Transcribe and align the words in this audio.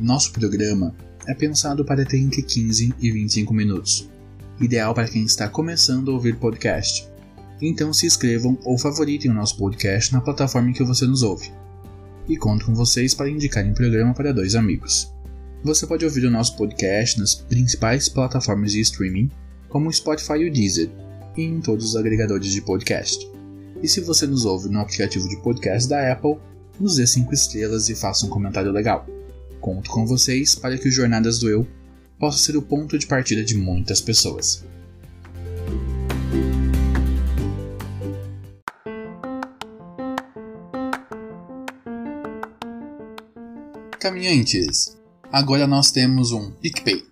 Nosso 0.00 0.30
programa 0.32 0.94
é 1.26 1.34
pensado 1.34 1.84
para 1.84 2.04
ter 2.04 2.18
entre 2.18 2.40
15 2.40 2.94
e 3.00 3.10
25 3.10 3.52
minutos, 3.52 4.08
ideal 4.60 4.94
para 4.94 5.08
quem 5.08 5.24
está 5.24 5.48
começando 5.48 6.10
a 6.10 6.14
ouvir 6.14 6.36
podcast. 6.36 7.08
Então 7.60 7.92
se 7.92 8.06
inscrevam 8.06 8.56
ou 8.62 8.78
favoritem 8.78 9.28
o 9.28 9.34
nosso 9.34 9.56
podcast 9.56 10.12
na 10.12 10.20
plataforma 10.20 10.70
em 10.70 10.72
que 10.72 10.84
você 10.84 11.04
nos 11.04 11.24
ouve. 11.24 11.50
E 12.28 12.36
conto 12.36 12.66
com 12.66 12.74
vocês 12.74 13.12
para 13.12 13.28
indicarem 13.28 13.72
o 13.72 13.74
programa 13.74 14.14
para 14.14 14.32
dois 14.32 14.54
amigos. 14.54 15.12
Você 15.64 15.84
pode 15.84 16.04
ouvir 16.04 16.24
o 16.26 16.30
nosso 16.30 16.56
podcast 16.56 17.18
nas 17.18 17.34
principais 17.34 18.08
plataformas 18.08 18.70
de 18.70 18.80
streaming, 18.80 19.28
como 19.68 19.88
o 19.88 19.92
Spotify 19.92 20.34
e 20.34 20.48
o 20.48 20.52
Deezer, 20.52 20.90
e 21.36 21.42
em 21.42 21.60
todos 21.60 21.84
os 21.84 21.96
agregadores 21.96 22.52
de 22.52 22.62
podcast. 22.62 23.28
E 23.82 23.88
se 23.88 24.00
você 24.00 24.28
nos 24.28 24.44
ouve 24.44 24.68
no 24.68 24.78
aplicativo 24.78 25.28
de 25.28 25.36
podcast 25.42 25.88
da 25.88 26.12
Apple, 26.12 26.36
nos 26.78 26.96
dê 26.96 27.06
5 27.06 27.34
estrelas 27.34 27.88
e 27.88 27.96
faça 27.96 28.26
um 28.26 28.28
comentário 28.28 28.70
legal. 28.70 29.04
Conto 29.68 29.90
com 29.90 30.06
vocês 30.06 30.54
para 30.54 30.78
que 30.78 30.88
o 30.88 30.90
Jornadas 30.90 31.38
do 31.38 31.46
Eu 31.46 31.68
possa 32.18 32.38
ser 32.38 32.56
o 32.56 32.62
ponto 32.62 32.98
de 32.98 33.06
partida 33.06 33.44
de 33.44 33.54
muitas 33.54 34.00
pessoas. 34.00 34.64
Caminhantes, 44.00 44.96
Agora 45.30 45.66
nós 45.66 45.90
temos 45.90 46.32
um 46.32 46.50
PicPay. 46.50 47.04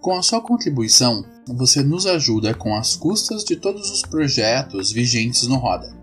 Com 0.00 0.16
a 0.16 0.22
sua 0.22 0.40
contribuição, 0.40 1.24
você 1.46 1.84
nos 1.84 2.04
ajuda 2.04 2.52
com 2.52 2.74
as 2.74 2.96
custas 2.96 3.44
de 3.44 3.54
todos 3.54 3.92
os 3.92 4.02
projetos 4.02 4.90
vigentes 4.90 5.46
no 5.46 5.54
Roda, 5.54 5.96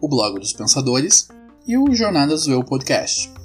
o 0.00 0.06
Blog 0.06 0.38
dos 0.38 0.52
Pensadores 0.52 1.26
e 1.66 1.76
o 1.76 1.92
Jornadas 1.92 2.44
do 2.44 2.52
Eu 2.52 2.62
Podcast. 2.62 3.35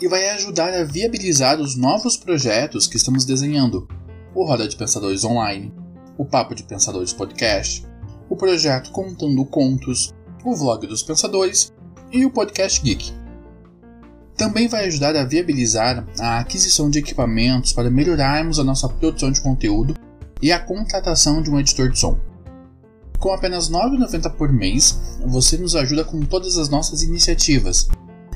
E 0.00 0.08
vai 0.08 0.30
ajudar 0.30 0.72
a 0.72 0.82
viabilizar 0.82 1.60
os 1.60 1.76
novos 1.76 2.16
projetos 2.16 2.86
que 2.86 2.96
estamos 2.96 3.26
desenhando: 3.26 3.86
o 4.34 4.46
Roda 4.46 4.66
de 4.66 4.74
Pensadores 4.74 5.24
Online, 5.24 5.70
o 6.16 6.24
Papo 6.24 6.54
de 6.54 6.62
Pensadores 6.62 7.12
Podcast, 7.12 7.86
o 8.28 8.34
projeto 8.34 8.90
Contando 8.92 9.44
Contos, 9.44 10.14
o 10.42 10.56
Vlog 10.56 10.86
dos 10.86 11.02
Pensadores 11.02 11.70
e 12.10 12.24
o 12.24 12.30
Podcast 12.30 12.80
Geek. 12.80 13.12
Também 14.38 14.68
vai 14.68 14.86
ajudar 14.86 15.14
a 15.14 15.24
viabilizar 15.24 16.06
a 16.18 16.38
aquisição 16.38 16.88
de 16.88 16.98
equipamentos 16.98 17.74
para 17.74 17.90
melhorarmos 17.90 18.58
a 18.58 18.64
nossa 18.64 18.88
produção 18.88 19.30
de 19.30 19.42
conteúdo 19.42 19.94
e 20.40 20.50
a 20.50 20.58
contratação 20.58 21.42
de 21.42 21.50
um 21.50 21.60
editor 21.60 21.90
de 21.90 21.98
som. 21.98 22.18
Com 23.18 23.34
apenas 23.34 23.68
R$ 23.68 23.74
9,90 23.74 24.30
por 24.30 24.50
mês, 24.50 24.98
você 25.26 25.58
nos 25.58 25.76
ajuda 25.76 26.04
com 26.04 26.22
todas 26.22 26.56
as 26.56 26.70
nossas 26.70 27.02
iniciativas 27.02 27.86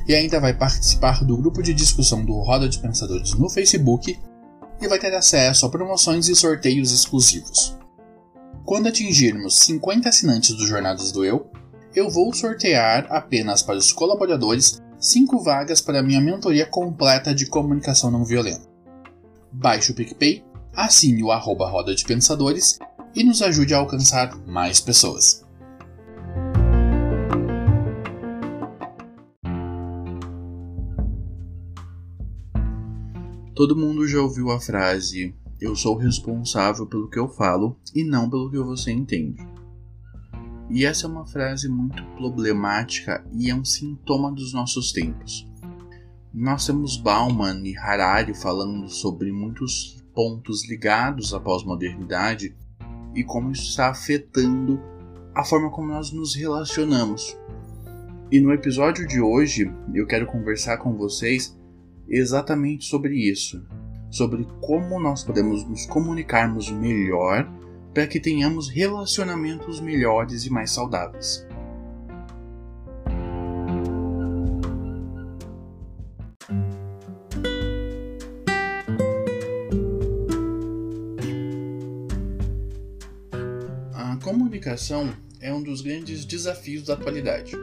e 0.07 0.13
ainda 0.13 0.39
vai 0.39 0.53
participar 0.53 1.23
do 1.23 1.37
grupo 1.37 1.63
de 1.63 1.73
discussão 1.73 2.23
do 2.23 2.33
Roda 2.33 2.69
de 2.69 2.79
Pensadores 2.79 3.33
no 3.33 3.49
Facebook 3.49 4.19
e 4.81 4.87
vai 4.87 4.99
ter 4.99 5.13
acesso 5.13 5.65
a 5.65 5.69
promoções 5.69 6.27
e 6.27 6.35
sorteios 6.35 6.91
exclusivos. 6.91 7.77
Quando 8.65 8.87
atingirmos 8.87 9.59
50 9.59 10.09
assinantes 10.09 10.55
do 10.55 10.65
Jornadas 10.65 11.11
do 11.11 11.23
Eu, 11.23 11.49
eu 11.95 12.09
vou 12.09 12.33
sortear 12.33 13.07
apenas 13.09 13.61
para 13.61 13.77
os 13.77 13.91
colaboradores 13.91 14.81
5 14.99 15.39
vagas 15.43 15.81
para 15.81 16.03
minha 16.03 16.19
mentoria 16.19 16.65
completa 16.65 17.33
de 17.33 17.45
comunicação 17.45 18.09
não 18.09 18.25
violenta. 18.25 18.67
Baixe 19.51 19.91
o 19.91 19.95
PicPay, 19.95 20.43
assine 20.75 21.23
o 21.23 21.31
arroba 21.31 21.69
Roda 21.69 21.95
de 21.95 22.03
Pensadores 22.03 22.79
e 23.13 23.23
nos 23.23 23.41
ajude 23.41 23.73
a 23.73 23.77
alcançar 23.77 24.35
mais 24.45 24.81
pessoas. 24.81 25.44
Todo 33.55 33.73
mundo 33.73 34.05
já 34.05 34.21
ouviu 34.21 34.51
a 34.51 34.59
frase: 34.59 35.33
Eu 35.61 35.77
sou 35.77 35.95
responsável 35.95 36.85
pelo 36.85 37.09
que 37.09 37.17
eu 37.17 37.29
falo 37.29 37.79
e 37.95 38.03
não 38.03 38.29
pelo 38.29 38.51
que 38.51 38.57
você 38.57 38.91
entende. 38.91 39.41
E 40.69 40.83
essa 40.83 41.07
é 41.07 41.09
uma 41.09 41.25
frase 41.25 41.69
muito 41.69 42.03
problemática 42.17 43.25
e 43.31 43.49
é 43.49 43.55
um 43.55 43.63
sintoma 43.63 44.29
dos 44.29 44.51
nossos 44.51 44.91
tempos. 44.91 45.47
Nós 46.33 46.65
temos 46.65 46.97
Bauman 46.97 47.65
e 47.65 47.77
Harari 47.77 48.33
falando 48.33 48.89
sobre 48.89 49.31
muitos 49.31 50.03
pontos 50.13 50.67
ligados 50.67 51.33
à 51.33 51.39
pós-modernidade 51.39 52.53
e 53.15 53.23
como 53.23 53.51
isso 53.51 53.69
está 53.69 53.87
afetando 53.87 54.81
a 55.33 55.45
forma 55.45 55.71
como 55.71 55.87
nós 55.87 56.11
nos 56.11 56.35
relacionamos. 56.35 57.37
E 58.29 58.41
no 58.41 58.51
episódio 58.51 59.07
de 59.07 59.21
hoje 59.21 59.71
eu 59.93 60.05
quero 60.05 60.25
conversar 60.25 60.77
com 60.77 60.97
vocês 60.97 61.57
exatamente 62.07 62.85
sobre 62.85 63.15
isso, 63.15 63.65
sobre 64.09 64.45
como 64.61 64.99
nós 64.99 65.23
podemos 65.23 65.67
nos 65.67 65.85
comunicarmos 65.85 66.71
melhor 66.71 67.51
para 67.93 68.07
que 68.07 68.19
tenhamos 68.19 68.69
relacionamentos 68.69 69.79
melhores 69.79 70.45
e 70.45 70.49
mais 70.49 70.71
saudáveis. 70.71 71.47
A 83.93 84.17
comunicação 84.21 85.15
é 85.39 85.53
um 85.53 85.63
dos 85.63 85.81
grandes 85.81 86.25
desafios 86.25 86.83
da 86.83 86.95
atualidade. 86.95 87.55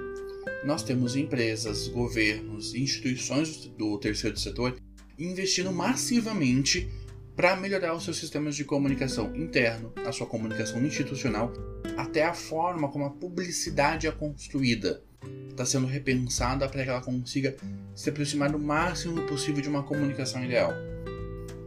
Nós 0.64 0.82
temos 0.82 1.16
empresas, 1.16 1.88
governos 1.88 2.74
instituições 2.74 3.66
do 3.76 3.98
terceiro 3.98 4.38
setor 4.38 4.76
investindo 5.18 5.72
massivamente 5.72 6.88
para 7.36 7.56
melhorar 7.56 7.94
os 7.94 8.04
seus 8.04 8.18
sistemas 8.18 8.54
de 8.54 8.64
comunicação 8.64 9.34
interno, 9.34 9.92
a 10.06 10.12
sua 10.12 10.26
comunicação 10.26 10.84
institucional, 10.84 11.52
até 11.96 12.24
a 12.24 12.34
forma 12.34 12.88
como 12.90 13.04
a 13.04 13.10
publicidade 13.10 14.06
é 14.06 14.12
construída. 14.12 15.02
Está 15.48 15.64
sendo 15.64 15.86
repensada 15.86 16.68
para 16.68 16.82
que 16.82 16.90
ela 16.90 17.00
consiga 17.00 17.56
se 17.94 18.10
aproximar 18.10 18.54
o 18.54 18.58
máximo 18.58 19.22
possível 19.26 19.62
de 19.62 19.68
uma 19.68 19.82
comunicação 19.82 20.44
ideal. 20.44 20.72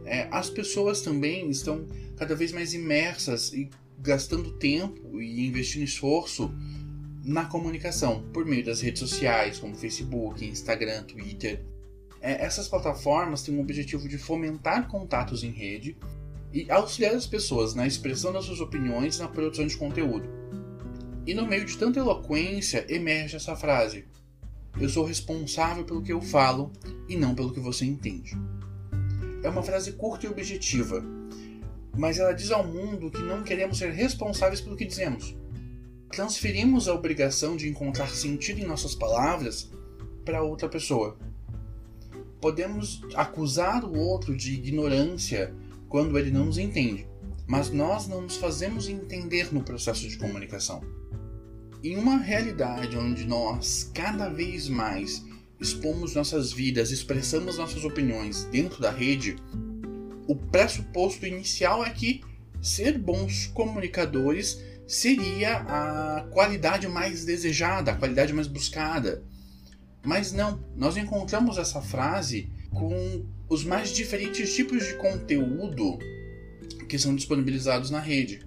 É, 0.04 0.28
as 0.30 0.48
pessoas 0.48 1.00
também 1.00 1.50
estão 1.50 1.86
cada 2.16 2.34
vez 2.34 2.52
mais 2.52 2.74
imersas 2.74 3.52
e 3.52 3.68
gastando 3.98 4.52
tempo 4.52 5.20
e 5.20 5.46
investindo 5.46 5.82
esforço 5.82 6.52
na 7.26 7.44
comunicação 7.44 8.22
por 8.32 8.46
meio 8.46 8.64
das 8.64 8.80
redes 8.80 9.00
sociais, 9.00 9.58
como 9.58 9.74
Facebook, 9.74 10.44
Instagram, 10.44 11.02
Twitter 11.02 11.60
é, 12.20 12.44
essas 12.44 12.68
plataformas 12.68 13.42
têm 13.42 13.56
o 13.56 13.60
objetivo 13.60 14.08
de 14.08 14.18
fomentar 14.18 14.88
contatos 14.88 15.44
em 15.44 15.50
rede 15.50 15.96
e 16.52 16.70
auxiliar 16.70 17.14
as 17.14 17.26
pessoas 17.26 17.74
na 17.74 17.86
expressão 17.86 18.32
das 18.32 18.44
suas 18.44 18.60
opiniões 18.60 19.16
e 19.16 19.20
na 19.20 19.28
produção 19.28 19.66
de 19.66 19.76
conteúdo. 19.76 20.28
E 21.26 21.34
no 21.34 21.46
meio 21.46 21.64
de 21.64 21.76
tanta 21.76 21.98
eloquência 21.98 22.86
emerge 22.88 23.36
essa 23.36 23.54
frase: 23.54 24.06
Eu 24.80 24.88
sou 24.88 25.04
responsável 25.04 25.84
pelo 25.84 26.02
que 26.02 26.12
eu 26.12 26.20
falo 26.20 26.72
e 27.08 27.16
não 27.16 27.34
pelo 27.34 27.52
que 27.52 27.60
você 27.60 27.84
entende. 27.84 28.36
É 29.42 29.48
uma 29.48 29.62
frase 29.62 29.92
curta 29.92 30.26
e 30.26 30.28
objetiva, 30.28 31.04
mas 31.96 32.18
ela 32.18 32.32
diz 32.32 32.50
ao 32.50 32.66
mundo 32.66 33.10
que 33.10 33.22
não 33.22 33.42
queremos 33.42 33.78
ser 33.78 33.90
responsáveis 33.90 34.60
pelo 34.60 34.76
que 34.76 34.84
dizemos. 34.84 35.36
Transferimos 36.10 36.88
a 36.88 36.94
obrigação 36.94 37.56
de 37.56 37.68
encontrar 37.68 38.08
sentido 38.08 38.60
em 38.60 38.66
nossas 38.66 38.94
palavras 38.94 39.70
para 40.24 40.42
outra 40.42 40.68
pessoa 40.68 41.16
podemos 42.40 43.00
acusar 43.14 43.84
o 43.84 43.98
outro 43.98 44.36
de 44.36 44.54
ignorância 44.54 45.54
quando 45.88 46.18
ele 46.18 46.30
não 46.30 46.46
nos 46.46 46.58
entende, 46.58 47.06
mas 47.46 47.70
nós 47.70 48.06
não 48.06 48.20
nos 48.20 48.36
fazemos 48.36 48.88
entender 48.88 49.52
no 49.52 49.62
processo 49.62 50.08
de 50.08 50.18
comunicação. 50.18 50.80
Em 51.82 51.96
uma 51.96 52.18
realidade 52.18 52.96
onde 52.96 53.24
nós 53.24 53.90
cada 53.94 54.28
vez 54.28 54.68
mais 54.68 55.24
expomos 55.60 56.14
nossas 56.14 56.52
vidas, 56.52 56.90
expressamos 56.90 57.58
nossas 57.58 57.84
opiniões 57.84 58.44
dentro 58.44 58.80
da 58.80 58.90
rede, 58.90 59.36
o 60.28 60.34
pressuposto 60.34 61.24
inicial 61.26 61.84
é 61.84 61.90
que 61.90 62.20
ser 62.60 62.98
bons 62.98 63.46
comunicadores 63.48 64.62
seria 64.86 65.56
a 65.58 66.26
qualidade 66.30 66.86
mais 66.86 67.24
desejada, 67.24 67.90
a 67.90 67.96
qualidade 67.96 68.32
mais 68.32 68.46
buscada. 68.46 69.22
Mas 70.04 70.32
não, 70.32 70.64
nós 70.76 70.96
encontramos 70.96 71.58
essa 71.58 71.82
frase 71.82 72.48
com 72.70 73.26
os 73.48 73.64
mais 73.64 73.90
diferentes 73.90 74.54
tipos 74.54 74.86
de 74.86 74.94
conteúdo 74.94 75.98
que 76.88 76.98
são 76.98 77.14
disponibilizados 77.14 77.90
na 77.90 78.00
rede. 78.00 78.46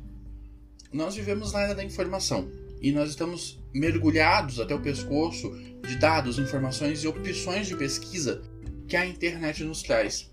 Nós 0.92 1.16
vivemos 1.16 1.52
na 1.52 1.62
era 1.62 1.76
da 1.76 1.84
informação 1.84 2.50
e 2.82 2.92
nós 2.92 3.10
estamos 3.10 3.62
mergulhados 3.74 4.60
até 4.60 4.74
o 4.74 4.82
pescoço 4.82 5.52
de 5.86 5.98
dados, 5.98 6.40
informações 6.40 7.04
e 7.04 7.08
opções 7.08 7.68
de 7.68 7.76
pesquisa 7.76 8.42
que 8.88 8.96
a 8.96 9.06
internet 9.06 9.64
nos 9.64 9.84
traz. 9.84 10.32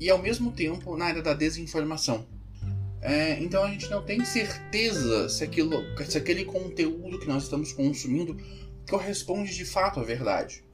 E 0.00 0.10
ao 0.10 0.20
mesmo 0.20 0.52
tempo 0.52 0.96
na 0.96 1.08
era 1.08 1.22
da 1.22 1.34
desinformação. 1.34 2.26
É, 3.04 3.38
então 3.42 3.62
a 3.62 3.70
gente 3.70 3.90
não 3.90 4.02
tem 4.02 4.24
certeza 4.24 5.28
se, 5.28 5.44
aquilo, 5.44 5.84
se 6.08 6.16
aquele 6.16 6.42
conteúdo 6.46 7.20
que 7.20 7.28
nós 7.28 7.42
estamos 7.42 7.70
consumindo 7.70 8.34
corresponde 8.88 9.54
de 9.54 9.66
fato 9.66 10.00
à 10.00 10.02
verdade. 10.02 10.64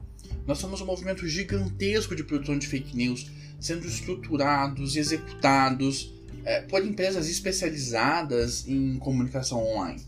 Nós 0.47 0.57
somos 0.57 0.79
um 0.79 0.85
movimento 0.85 1.27
gigantesco 1.27 2.15
de 2.15 2.23
produção 2.23 2.57
de 2.57 2.67
fake 2.67 2.95
news 2.95 3.29
sendo 3.59 3.85
estruturados 3.85 4.95
e 4.95 4.99
executados 4.99 6.13
é, 6.45 6.61
por 6.61 6.81
empresas 6.85 7.29
especializadas 7.29 8.65
em 8.65 8.97
comunicação 8.97 9.61
online. 9.61 10.01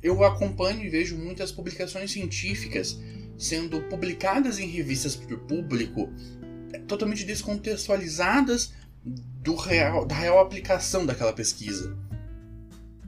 Eu 0.00 0.22
acompanho 0.22 0.84
e 0.84 0.88
vejo 0.88 1.16
muitas 1.16 1.50
publicações 1.50 2.12
científicas 2.12 2.96
sendo 3.36 3.82
publicadas 3.88 4.60
em 4.60 4.68
revistas 4.68 5.16
para 5.16 5.34
o 5.34 5.40
público 5.40 6.12
é, 6.72 6.78
totalmente 6.78 7.24
descontextualizadas 7.24 8.72
do 9.04 9.54
real, 9.54 10.06
da 10.06 10.14
real 10.14 10.38
aplicação 10.38 11.04
daquela 11.04 11.32
pesquisa. 11.32 11.96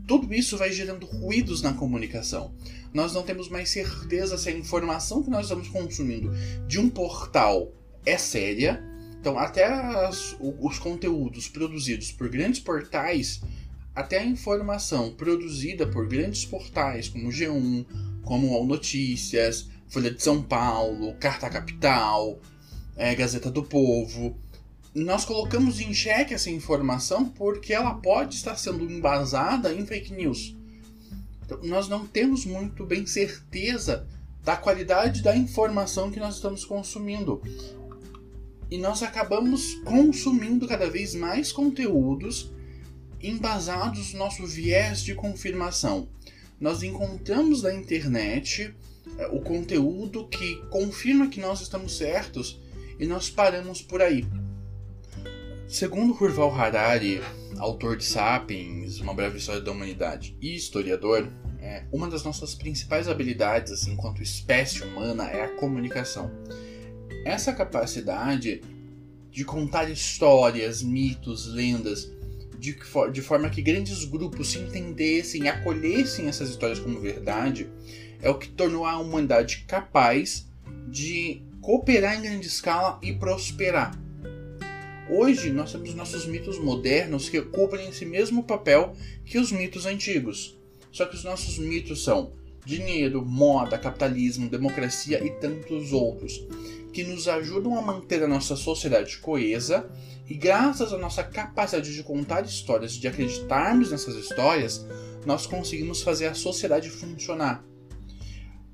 Tudo 0.07 0.33
isso 0.33 0.57
vai 0.57 0.71
gerando 0.71 1.07
ruídos 1.07 1.63
na 1.63 1.73
comunicação. 1.73 2.55
Nós 2.95 3.13
não 3.13 3.23
temos 3.23 3.49
mais 3.49 3.71
certeza 3.71 4.39
se 4.39 4.49
a 4.49 4.53
informação 4.53 5.23
que 5.23 5.31
nós 5.31 5.47
estamos 5.47 5.69
consumindo 5.69 6.31
de 6.67 6.79
um 6.79 6.89
portal 6.89 7.73
é 8.05 8.17
séria. 8.17 8.81
Então, 9.21 9.37
até 9.37 9.65
as, 9.65 10.37
os 10.39 10.79
conteúdos 10.79 11.49
produzidos 11.49 12.13
por 12.13 12.29
grandes 12.29 12.61
portais, 12.61 13.41
até 13.95 14.19
a 14.19 14.25
informação 14.25 15.13
produzida 15.15 15.87
por 15.87 16.07
grandes 16.07 16.45
portais 16.45 17.09
como 17.09 17.31
G1, 17.31 17.85
como 18.23 18.55
All 18.55 18.67
Notícias, 18.67 19.69
Folha 19.89 20.11
de 20.11 20.23
São 20.23 20.43
Paulo, 20.43 21.15
Carta 21.15 21.51
Capital, 21.51 22.39
é, 22.97 23.15
Gazeta 23.15 23.51
do 23.51 23.63
Povo, 23.63 24.37
nós 25.05 25.27
colocamos 25.27 25.79
em 25.79 25.93
xeque 25.93 26.33
essa 26.33 26.51
informação 26.51 27.29
porque 27.29 27.75
ela 27.75 27.95
pode 27.95 28.37
estar 28.37 28.57
sendo 28.57 28.91
embasada 28.91 29.73
em 29.73 29.85
fake 29.85 30.15
news. 30.15 30.57
Então, 31.45 31.61
nós 31.65 31.87
não 31.87 32.07
temos 32.07 32.47
muito 32.47 32.85
bem 32.87 33.07
certeza 33.07 34.07
da 34.43 34.57
qualidade 34.57 35.23
da 35.23 35.37
informação 35.37 36.11
que 36.11 36.19
nós 36.19 36.37
estamos 36.37 36.65
consumindo. 36.65 37.43
E 38.71 38.79
nós 38.79 39.03
acabamos 39.03 39.75
consumindo 39.85 40.67
cada 40.67 40.89
vez 40.89 41.15
mais 41.15 41.53
conteúdos 41.53 42.51
embasados 43.23 44.15
no 44.15 44.21
nosso 44.21 44.47
viés 44.47 45.03
de 45.03 45.15
confirmação. 45.15 46.09
Nós 46.59 46.83
encontramos 46.83 47.63
na 47.63 47.75
internet 47.75 48.75
é, 49.19 49.27
o 49.27 49.41
conteúdo 49.41 50.27
que 50.27 50.57
confirma 50.71 51.29
que 51.29 51.39
nós 51.39 51.61
estamos 51.61 51.99
certos 51.99 52.59
e 52.99 53.07
nós 53.07 53.29
paramos 53.29 53.83
por 53.83 54.01
aí. 54.01 54.25
Segundo 55.69 56.13
Hurval 56.13 56.55
Harari, 56.55 57.21
autor 57.59 57.97
de 57.97 58.05
Sapiens, 58.05 59.01
Uma 59.01 59.13
Breve 59.13 59.39
História 59.39 59.61
da 59.61 59.73
Humanidade 59.73 60.37
e 60.41 60.55
historiador, 60.55 61.29
é, 61.61 61.83
uma 61.93 62.09
das 62.09 62.23
nossas 62.23 62.55
principais 62.55 63.09
habilidades 63.09 63.73
assim, 63.73 63.93
enquanto 63.93 64.23
espécie 64.23 64.85
humana 64.85 65.25
é 65.25 65.43
a 65.43 65.57
comunicação. 65.57 66.31
Essa 67.25 67.53
capacidade 67.53 68.63
de 69.29 69.45
contar 69.45 69.91
histórias, 69.91 70.85
mitos, 70.85 71.53
lendas, 71.53 72.13
de, 72.61 72.79
de 73.13 73.21
forma 73.21 73.51
que 73.51 73.61
grandes 73.61 74.05
grupos 74.05 74.53
se 74.53 74.61
entendessem 74.61 75.43
e 75.43 75.49
acolhessem 75.49 76.29
essas 76.29 76.49
histórias 76.49 76.79
como 76.79 77.01
verdade, 77.01 77.69
é 78.23 78.31
o 78.31 78.39
que 78.39 78.49
tornou 78.49 78.87
a 78.87 78.99
humanidade 78.99 79.65
capaz 79.67 80.47
de 80.89 81.43
cooperar 81.61 82.17
em 82.17 82.23
grande 82.23 82.47
escala 82.47 83.01
e 83.03 83.13
prosperar 83.13 84.06
Hoje 85.09 85.53
nós 85.53 85.71
temos 85.71 85.95
nossos 85.95 86.27
mitos 86.27 86.59
modernos 86.59 87.29
que 87.29 87.41
cumprem 87.41 87.89
esse 87.89 88.05
mesmo 88.05 88.43
papel 88.43 88.93
que 89.25 89.39
os 89.39 89.53
mitos 89.53 89.87
antigos. 89.87 90.59
Só 90.91 91.07
que 91.07 91.15
os 91.15 91.23
nossos 91.23 91.59
mitos 91.59 92.03
são 92.03 92.33
dinheiro, 92.65 93.25
moda, 93.25 93.79
capitalismo, 93.79 94.51
democracia 94.51 95.25
e 95.25 95.31
tantos 95.31 95.93
outros, 95.93 96.45
que 96.93 97.05
nos 97.05 97.29
ajudam 97.29 97.79
a 97.79 97.83
manter 97.83 98.21
a 98.25 98.29
nossa 98.29 98.57
sociedade 98.57 99.19
coesa 99.19 99.89
e 100.29 100.35
graças 100.35 100.93
à 100.93 100.99
nossa 100.99 101.23
capacidade 101.23 101.95
de 101.95 102.03
contar 102.03 102.45
histórias, 102.45 102.95
de 102.95 103.07
acreditarmos 103.07 103.93
nessas 103.93 104.17
histórias, 104.17 104.85
nós 105.25 105.47
conseguimos 105.47 106.03
fazer 106.03 106.27
a 106.27 106.35
sociedade 106.35 106.91
funcionar. 106.91 107.65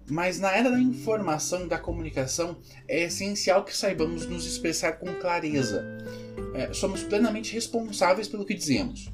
Mas 0.09 0.41
na 0.41 0.51
era 0.51 0.71
da 0.71 0.81
informação 0.81 1.65
e 1.65 1.69
da 1.69 1.79
comunicação 1.79 2.57
é 2.89 3.05
essencial 3.05 3.65
que 3.65 3.77
saibamos 3.77 4.27
nos 4.27 4.47
expressar 4.47 4.93
com 4.93 5.13
clareza. 5.15 5.87
É, 6.55 6.73
somos 6.73 7.03
plenamente 7.03 7.53
responsáveis 7.53 8.29
pelo 8.29 8.45
que 8.45 8.55
dizemos. 8.55 9.11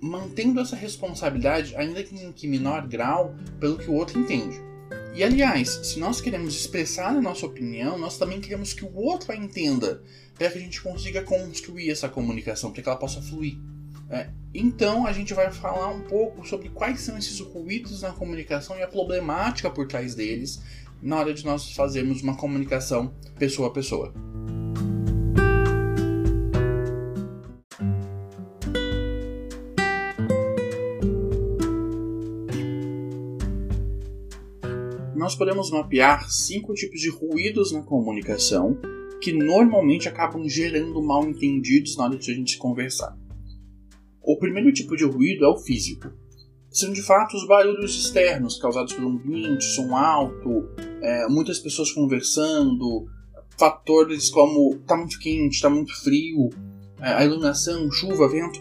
Mantendo 0.00 0.60
essa 0.60 0.76
responsabilidade, 0.76 1.76
ainda 1.76 2.02
que 2.02 2.14
em 2.14 2.32
que 2.32 2.48
menor 2.48 2.86
grau, 2.86 3.34
pelo 3.58 3.76
que 3.78 3.90
o 3.90 3.94
outro 3.94 4.18
entende. 4.18 4.60
E 5.14 5.22
aliás, 5.22 5.68
se 5.82 5.98
nós 5.98 6.20
queremos 6.20 6.54
expressar 6.54 7.08
a 7.08 7.20
nossa 7.20 7.44
opinião, 7.44 7.98
nós 7.98 8.16
também 8.16 8.40
queremos 8.40 8.72
que 8.72 8.84
o 8.84 8.96
outro 8.96 9.32
a 9.32 9.36
entenda, 9.36 10.02
para 10.38 10.50
que 10.50 10.58
a 10.58 10.60
gente 10.60 10.80
consiga 10.80 11.22
construir 11.22 11.90
essa 11.90 12.08
comunicação, 12.08 12.72
para 12.72 12.82
que 12.82 12.88
ela 12.88 12.98
possa 12.98 13.20
fluir. 13.20 13.58
É, 14.08 14.28
então 14.52 15.06
a 15.06 15.12
gente 15.12 15.32
vai 15.34 15.52
falar 15.52 15.88
um 15.88 16.00
pouco 16.00 16.46
sobre 16.46 16.68
quais 16.68 17.00
são 17.00 17.16
esses 17.16 17.38
ruídos 17.38 18.02
na 18.02 18.10
comunicação 18.10 18.76
e 18.76 18.82
a 18.82 18.88
problemática 18.88 19.70
por 19.70 19.86
trás 19.86 20.14
deles 20.14 20.60
na 21.00 21.16
hora 21.16 21.32
de 21.32 21.44
nós 21.44 21.72
fazermos 21.72 22.20
uma 22.20 22.36
comunicação 22.36 23.14
pessoa 23.38 23.68
a 23.68 23.70
pessoa. 23.70 24.12
Nós 35.20 35.34
podemos 35.34 35.70
mapear 35.70 36.30
cinco 36.30 36.72
tipos 36.72 36.98
de 36.98 37.10
ruídos 37.10 37.72
na 37.72 37.82
comunicação 37.82 38.78
que 39.20 39.34
normalmente 39.34 40.08
acabam 40.08 40.48
gerando 40.48 41.02
mal 41.02 41.28
entendidos 41.28 41.94
na 41.94 42.04
hora 42.04 42.16
de 42.16 42.32
a 42.32 42.34
gente 42.34 42.56
conversar. 42.56 43.14
O 44.22 44.38
primeiro 44.38 44.72
tipo 44.72 44.96
de 44.96 45.04
ruído 45.04 45.44
é 45.44 45.48
o 45.48 45.58
físico. 45.58 46.10
São 46.70 46.90
de 46.90 47.02
fato 47.02 47.36
os 47.36 47.46
barulhos 47.46 47.94
externos 48.02 48.56
causados 48.56 48.94
pelo 48.94 49.10
ambiente, 49.10 49.62
som 49.62 49.94
alto, 49.94 50.66
é, 51.02 51.28
muitas 51.28 51.58
pessoas 51.58 51.92
conversando, 51.92 53.06
fatores 53.58 54.30
como 54.30 54.74
está 54.76 54.96
muito 54.96 55.18
quente, 55.18 55.56
está 55.56 55.68
muito 55.68 55.94
frio, 56.02 56.48
é, 56.98 57.10
a 57.10 57.24
iluminação, 57.26 57.92
chuva, 57.92 58.26
vento, 58.26 58.58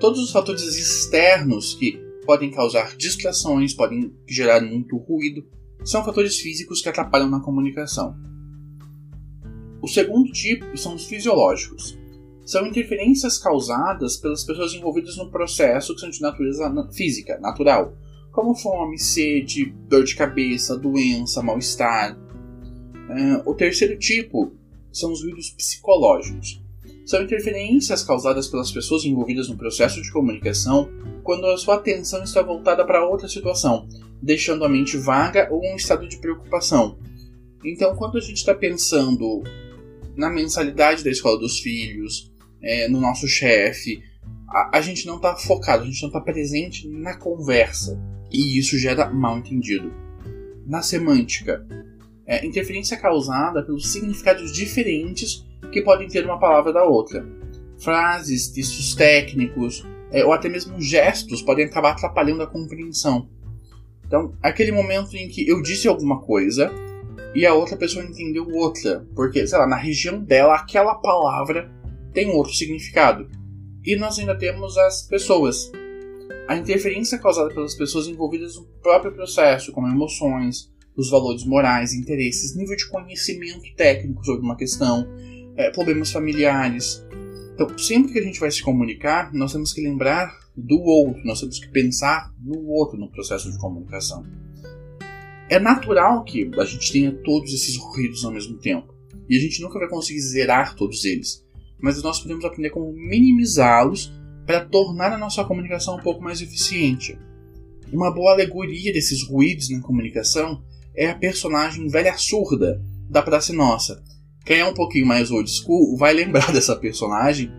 todos 0.00 0.18
os 0.18 0.32
fatores 0.32 0.64
externos 0.64 1.72
que 1.74 2.02
podem 2.26 2.50
causar 2.50 2.96
distrações, 2.96 3.72
podem 3.72 4.12
gerar 4.26 4.60
muito 4.60 4.96
ruído, 4.96 5.46
são 5.84 6.04
fatores 6.04 6.38
físicos 6.38 6.82
que 6.82 6.88
atrapalham 6.88 7.30
na 7.30 7.40
comunicação. 7.40 8.16
O 9.82 9.88
segundo 9.88 10.30
tipo 10.32 10.76
são 10.76 10.94
os 10.94 11.06
fisiológicos 11.06 11.98
são 12.50 12.66
interferências 12.66 13.38
causadas 13.38 14.16
pelas 14.16 14.42
pessoas 14.42 14.74
envolvidas 14.74 15.16
no 15.16 15.30
processo 15.30 15.94
que 15.94 16.00
são 16.00 16.10
de 16.10 16.20
natureza 16.20 16.68
física, 16.92 17.38
natural, 17.38 17.96
como 18.32 18.56
fome, 18.56 18.98
sede, 18.98 19.66
dor 19.88 20.02
de 20.02 20.16
cabeça, 20.16 20.76
doença, 20.76 21.44
mal-estar. 21.44 22.16
Uh, 22.16 23.48
o 23.48 23.54
terceiro 23.54 23.96
tipo 23.96 24.52
são 24.92 25.12
os 25.12 25.22
ruídos 25.22 25.50
psicológicos. 25.50 26.59
São 27.10 27.24
interferências 27.24 28.04
causadas 28.04 28.46
pelas 28.46 28.70
pessoas 28.70 29.04
envolvidas 29.04 29.48
no 29.48 29.56
processo 29.56 30.00
de 30.00 30.12
comunicação 30.12 30.88
quando 31.24 31.44
a 31.46 31.56
sua 31.56 31.74
atenção 31.74 32.22
está 32.22 32.40
voltada 32.40 32.86
para 32.86 33.04
outra 33.04 33.26
situação, 33.26 33.88
deixando 34.22 34.64
a 34.64 34.68
mente 34.68 34.96
vaga 34.96 35.48
ou 35.50 35.60
um 35.60 35.74
estado 35.74 36.06
de 36.08 36.18
preocupação. 36.18 36.96
Então, 37.64 37.96
quando 37.96 38.16
a 38.16 38.20
gente 38.20 38.36
está 38.36 38.54
pensando 38.54 39.42
na 40.16 40.30
mensalidade 40.30 41.02
da 41.02 41.10
escola 41.10 41.36
dos 41.36 41.58
filhos, 41.58 42.32
é, 42.62 42.86
no 42.86 43.00
nosso 43.00 43.26
chefe. 43.26 44.00
A, 44.48 44.78
a, 44.78 44.80
gente 44.80 45.04
não 45.04 45.16
está 45.16 45.34
focado, 45.34 45.82
a 45.82 45.86
gente 45.86 46.02
não 46.02 46.10
está 46.10 46.20
presente 46.20 46.86
na 46.86 47.16
conversa. 47.16 48.00
E 48.30 48.56
isso 48.56 48.78
gera 48.78 49.10
mal 49.10 49.36
entendido. 49.36 49.92
Na 50.64 50.80
semântica, 50.80 51.66
é, 52.24 52.46
interferência 52.46 52.96
causada 52.96 53.64
pelos 53.64 53.88
significados 53.88 54.52
diferentes 54.52 55.49
que 55.72 55.82
podem 55.82 56.08
ter 56.08 56.24
uma 56.24 56.38
palavra 56.38 56.72
da 56.72 56.84
outra. 56.84 57.26
Frases, 57.78 58.48
textos 58.48 58.94
técnicos, 58.94 59.86
é, 60.10 60.24
ou 60.24 60.32
até 60.32 60.48
mesmo 60.48 60.80
gestos 60.80 61.42
podem 61.42 61.64
acabar 61.64 61.92
atrapalhando 61.92 62.42
a 62.42 62.46
compreensão. 62.46 63.28
Então, 64.04 64.34
aquele 64.42 64.72
momento 64.72 65.16
em 65.16 65.28
que 65.28 65.48
eu 65.48 65.62
disse 65.62 65.86
alguma 65.86 66.20
coisa 66.20 66.70
e 67.34 67.46
a 67.46 67.54
outra 67.54 67.76
pessoa 67.76 68.04
entendeu 68.04 68.46
outra, 68.48 69.06
porque, 69.14 69.46
sei 69.46 69.58
lá, 69.58 69.66
na 69.66 69.76
região 69.76 70.20
dela 70.20 70.56
aquela 70.56 70.96
palavra 70.96 71.70
tem 72.12 72.28
outro 72.30 72.52
significado. 72.52 73.28
E 73.84 73.96
nós 73.96 74.18
ainda 74.18 74.36
temos 74.36 74.76
as 74.76 75.02
pessoas. 75.02 75.70
A 76.48 76.56
interferência 76.56 77.18
causada 77.18 77.54
pelas 77.54 77.74
pessoas 77.76 78.08
envolvidas 78.08 78.56
no 78.56 78.64
próprio 78.82 79.12
processo, 79.12 79.72
como 79.72 79.86
emoções, 79.86 80.70
os 80.96 81.08
valores 81.08 81.44
morais, 81.44 81.94
interesses, 81.94 82.56
nível 82.56 82.76
de 82.76 82.88
conhecimento 82.88 83.72
técnico 83.76 84.24
sobre 84.24 84.44
uma 84.44 84.56
questão, 84.56 85.06
é, 85.60 85.70
problemas 85.70 86.10
familiares. 86.10 87.04
Então, 87.54 87.76
sempre 87.78 88.12
que 88.12 88.18
a 88.18 88.22
gente 88.22 88.40
vai 88.40 88.50
se 88.50 88.62
comunicar, 88.62 89.32
nós 89.34 89.52
temos 89.52 89.72
que 89.72 89.82
lembrar 89.82 90.34
do 90.56 90.80
outro, 90.80 91.22
nós 91.24 91.40
temos 91.40 91.58
que 91.58 91.68
pensar 91.68 92.32
no 92.42 92.66
outro 92.68 92.98
no 92.98 93.10
processo 93.10 93.52
de 93.52 93.58
comunicação. 93.58 94.24
É 95.48 95.58
natural 95.58 96.24
que 96.24 96.50
a 96.58 96.64
gente 96.64 96.92
tenha 96.92 97.12
todos 97.12 97.52
esses 97.52 97.76
ruídos 97.76 98.24
ao 98.24 98.32
mesmo 98.32 98.56
tempo, 98.58 98.94
e 99.28 99.36
a 99.36 99.40
gente 99.40 99.60
nunca 99.60 99.78
vai 99.78 99.88
conseguir 99.88 100.20
zerar 100.20 100.74
todos 100.74 101.04
eles, 101.04 101.44
mas 101.78 102.02
nós 102.02 102.20
podemos 102.20 102.44
aprender 102.44 102.70
como 102.70 102.92
minimizá-los 102.92 104.12
para 104.46 104.64
tornar 104.64 105.12
a 105.12 105.18
nossa 105.18 105.44
comunicação 105.44 105.96
um 105.96 106.02
pouco 106.02 106.22
mais 106.22 106.40
eficiente. 106.40 107.18
Uma 107.92 108.12
boa 108.12 108.32
alegoria 108.32 108.92
desses 108.92 109.26
ruídos 109.26 109.68
na 109.68 109.80
comunicação 109.80 110.62
é 110.94 111.08
a 111.08 111.14
personagem 111.14 111.86
velha 111.88 112.16
surda 112.16 112.82
da 113.08 113.22
Praça 113.22 113.52
Nossa. 113.52 114.02
Quem 114.50 114.58
é 114.58 114.64
um 114.66 114.74
pouquinho 114.74 115.06
mais 115.06 115.30
old 115.30 115.48
school 115.48 115.96
vai 115.96 116.12
lembrar 116.12 116.50
dessa 116.52 116.74
personagem 116.74 117.52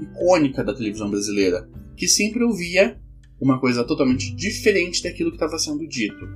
icônica 0.00 0.64
da 0.64 0.72
televisão 0.72 1.10
brasileira, 1.10 1.68
que 1.94 2.08
sempre 2.08 2.42
ouvia 2.42 2.98
uma 3.38 3.60
coisa 3.60 3.84
totalmente 3.84 4.34
diferente 4.34 5.02
daquilo 5.02 5.28
que 5.28 5.36
estava 5.36 5.58
sendo 5.58 5.86
dito. 5.86 6.26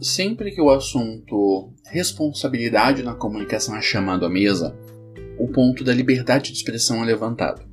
Sempre 0.00 0.52
que 0.52 0.60
o 0.60 0.70
assunto 0.70 1.72
responsabilidade 1.84 3.02
na 3.02 3.16
comunicação 3.16 3.74
é 3.74 3.82
chamado 3.82 4.24
à 4.24 4.30
mesa, 4.30 4.78
o 5.36 5.48
ponto 5.48 5.82
da 5.82 5.92
liberdade 5.92 6.52
de 6.52 6.58
expressão 6.58 7.02
é 7.02 7.06
levantado. 7.06 7.67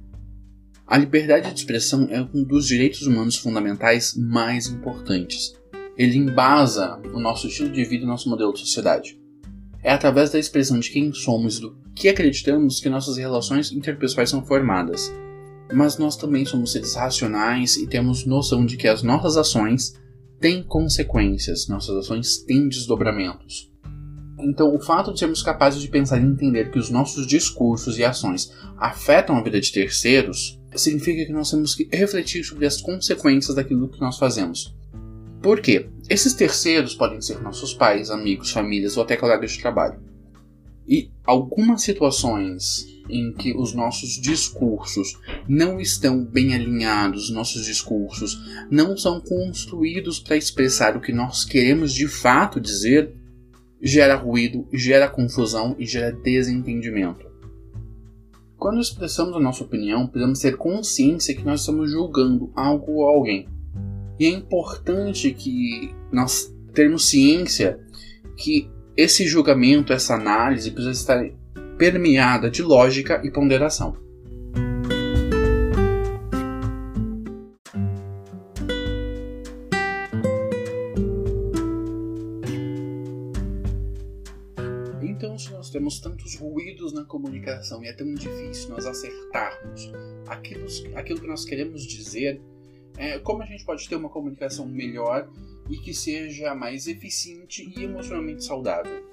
A 0.88 1.00
liberdade 1.00 1.52
de 1.52 1.60
expressão 1.60 2.08
é 2.12 2.22
um 2.32 2.44
dos 2.44 2.68
direitos 2.68 3.08
humanos 3.08 3.36
fundamentais 3.36 4.14
mais 4.16 4.68
importantes. 4.68 5.56
Ele 5.98 6.16
embasa 6.16 7.02
o 7.12 7.20
nosso 7.20 7.48
estilo 7.48 7.72
de 7.72 7.84
vida 7.84 8.04
e 8.04 8.06
o 8.06 8.08
nosso 8.08 8.30
modelo 8.30 8.54
de 8.54 8.60
sociedade. 8.60 9.20
É 9.82 9.92
através 9.92 10.30
da 10.30 10.38
expressão 10.38 10.80
de 10.80 10.92
quem 10.92 11.12
somos 11.12 11.58
e 11.58 11.62
do 11.62 11.76
que 11.96 12.08
acreditamos 12.08 12.80
que 12.80 12.88
nossas 12.88 13.18
relações 13.18 13.72
interpessoais 13.72 14.30
são 14.30 14.46
formadas. 14.46 15.12
Mas 15.74 15.98
nós 15.98 16.16
também 16.16 16.46
somos 16.46 16.72
seres 16.72 16.94
racionais 16.94 17.78
e 17.78 17.88
temos 17.88 18.24
noção 18.24 18.64
de 18.64 18.78
que 18.78 18.88
as 18.88 19.02
nossas 19.02 19.38
ações 19.38 20.00
têm 20.40 20.62
consequências, 20.62 21.68
nossas 21.68 21.96
ações 21.96 22.44
têm 22.44 22.70
desdobramentos. 22.70 23.72
Então, 24.40 24.76
o 24.76 24.80
fato 24.80 25.12
de 25.12 25.18
sermos 25.18 25.42
capazes 25.42 25.82
de 25.82 25.88
pensar 25.88 26.20
e 26.20 26.26
entender 26.26 26.70
que 26.70 26.78
os 26.78 26.92
nossos 26.92 27.26
discursos 27.26 27.98
e 27.98 28.04
ações 28.04 28.52
afetam 28.78 29.36
a 29.36 29.42
vida 29.42 29.60
de 29.60 29.72
terceiros 29.72 30.60
significa 30.78 31.26
que 31.26 31.32
nós 31.32 31.50
temos 31.52 31.76
que 31.76 31.88
refletir 31.92 32.44
sobre 32.44 32.66
as 32.66 32.82
consequências 32.82 33.56
daquilo 33.56 33.90
que 33.90 34.00
nós 34.00 34.18
fazemos. 34.18 34.76
Por 35.42 35.62
quê? 35.62 35.90
Esses 36.10 36.34
terceiros 36.34 36.96
podem 36.96 37.22
ser 37.22 37.42
nossos 37.42 37.74
pais, 37.74 38.10
amigos, 38.10 38.52
famílias 38.52 38.98
ou 38.98 39.04
até 39.04 39.16
colegas 39.16 39.52
de 39.52 39.60
trabalho. 39.60 40.00
E 40.88 41.12
algumas 41.24 41.82
situações 41.82 42.86
em 43.10 43.32
que 43.32 43.56
os 43.56 43.74
nossos 43.74 44.20
discursos 44.20 45.20
não 45.48 45.80
estão 45.80 46.24
bem 46.24 46.54
alinhados, 46.54 47.30
nossos 47.30 47.66
discursos 47.66 48.40
não 48.70 48.98
são 48.98 49.22
construídos 49.22 50.20
para 50.20 50.38
expressar 50.38 50.98
o 50.98 51.02
que 51.02 51.12
nós 51.12 51.46
queremos 51.46 51.94
de 51.94 52.08
fato 52.08 52.60
dizer, 52.60 53.14
gera 53.82 54.16
ruído, 54.16 54.68
gera 54.74 55.08
confusão 55.08 55.76
e 55.78 55.86
gera 55.86 56.12
desentendimento. 56.12 57.35
Quando 58.66 58.82
expressamos 58.82 59.36
a 59.36 59.40
nossa 59.40 59.64
opinião, 59.64 60.08
precisamos 60.08 60.40
ter 60.40 60.58
consciência 60.58 61.36
que 61.36 61.44
nós 61.44 61.60
estamos 61.60 61.92
julgando 61.92 62.52
algo 62.56 62.94
ou 62.94 63.08
alguém. 63.08 63.48
E 64.20 64.26
é 64.26 64.30
importante 64.30 65.32
que 65.34 65.94
nós 66.12 66.52
termos 66.74 67.08
ciência 67.08 67.80
que 68.36 68.68
esse 68.98 69.28
julgamento, 69.28 69.94
essa 69.94 70.16
análise 70.16 70.72
precisa 70.72 70.92
estar 70.94 71.24
permeada 71.78 72.50
de 72.50 72.64
lógica 72.64 73.22
e 73.24 73.30
ponderação. 73.30 73.96
Temos 85.86 86.00
tantos 86.00 86.36
ruídos 86.36 86.94
na 86.94 87.06
comunicação 87.06 87.84
e 87.84 87.88
é 87.88 87.94
tão 87.94 88.12
difícil 88.16 88.72
nós 88.72 88.88
acertarmos 88.88 89.92
aquilo, 90.28 90.66
aquilo 90.96 91.22
que 91.22 91.28
nós 91.28 91.46
queremos 91.46 91.86
dizer, 91.86 92.42
é, 92.98 93.20
como 93.20 93.44
a 93.44 93.46
gente 93.46 93.64
pode 93.64 93.88
ter 93.88 93.96
uma 93.96 94.10
comunicação 94.10 94.66
melhor 94.66 95.30
e 95.70 95.78
que 95.78 95.94
seja 95.94 96.56
mais 96.56 96.88
eficiente 96.88 97.72
e 97.78 97.84
emocionalmente 97.84 98.44
saudável? 98.44 99.06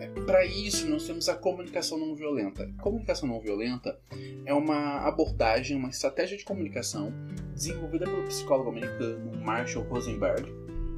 É, 0.00 0.08
Para 0.22 0.44
isso, 0.44 0.88
nós 0.88 1.06
temos 1.06 1.28
a 1.28 1.36
comunicação 1.36 1.98
não 1.98 2.16
violenta. 2.16 2.68
Comunicação 2.82 3.28
não 3.28 3.40
violenta 3.40 3.96
é 4.44 4.52
uma 4.52 5.06
abordagem, 5.06 5.76
uma 5.76 5.90
estratégia 5.90 6.36
de 6.36 6.44
comunicação 6.44 7.12
desenvolvida 7.54 8.06
pelo 8.06 8.24
psicólogo 8.24 8.70
americano 8.70 9.40
Marshall 9.40 9.84
Rosenberg, 9.84 10.52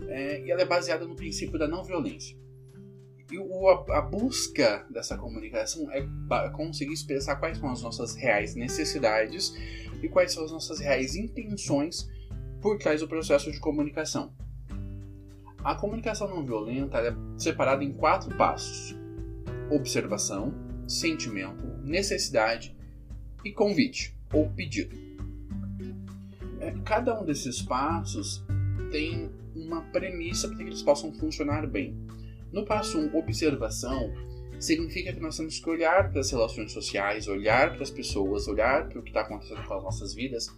é, 0.08 0.42
e 0.46 0.50
ela 0.50 0.62
é 0.62 0.64
baseada 0.64 1.06
no 1.06 1.14
princípio 1.14 1.58
da 1.58 1.68
não 1.68 1.84
violência. 1.84 2.47
E 3.30 3.38
o, 3.38 3.68
a, 3.68 3.98
a, 3.98 4.00
busca 4.00 4.86
dessa 4.90 5.16
comunicação 5.16 5.90
é 5.92 6.06
conseguir 6.50 6.94
expressar 6.94 7.36
quais 7.36 7.58
são 7.58 7.70
as 7.70 7.82
nossas 7.82 8.14
reais 8.14 8.54
necessidades 8.54 9.54
e 10.02 10.08
quais 10.08 10.32
são 10.32 10.44
as 10.44 10.50
nossas 10.50 10.80
reais 10.80 11.14
intenções 11.14 12.08
por 12.60 12.78
trás 12.78 13.00
do 13.00 13.08
processo 13.08 13.52
de 13.52 13.60
comunicação. 13.60 14.32
A 15.62 15.74
comunicação 15.74 16.28
não 16.28 16.44
violenta 16.44 16.98
é 16.98 17.14
separada 17.36 17.84
em 17.84 17.92
quatro 17.92 18.34
passos: 18.36 18.96
observação, 19.70 20.54
sentimento, 20.86 21.66
necessidade 21.84 22.74
e 23.44 23.52
convite 23.52 24.16
ou 24.32 24.48
pedido. 24.50 24.96
É, 26.60 26.72
cada 26.84 27.20
um 27.20 27.24
desses 27.24 27.60
passos 27.60 28.42
tem 28.90 29.30
uma 29.54 29.82
premissa 29.82 30.48
para 30.48 30.56
que 30.56 30.62
eles 30.64 30.82
possam 30.82 31.12
funcionar 31.12 31.66
bem. 31.66 31.96
No 32.52 32.64
passo 32.64 32.98
1, 32.98 33.02
um, 33.02 33.18
observação, 33.18 34.12
significa 34.58 35.12
que 35.12 35.20
nós 35.20 35.36
temos 35.36 35.58
que 35.58 35.68
olhar 35.68 36.10
para 36.10 36.20
as 36.20 36.30
relações 36.30 36.72
sociais, 36.72 37.28
olhar 37.28 37.74
para 37.74 37.82
as 37.82 37.90
pessoas, 37.90 38.48
olhar 38.48 38.88
para 38.88 38.98
o 38.98 39.02
que 39.02 39.10
está 39.10 39.20
acontecendo 39.20 39.62
com 39.66 39.74
as 39.74 39.82
nossas 39.82 40.14
vidas 40.14 40.48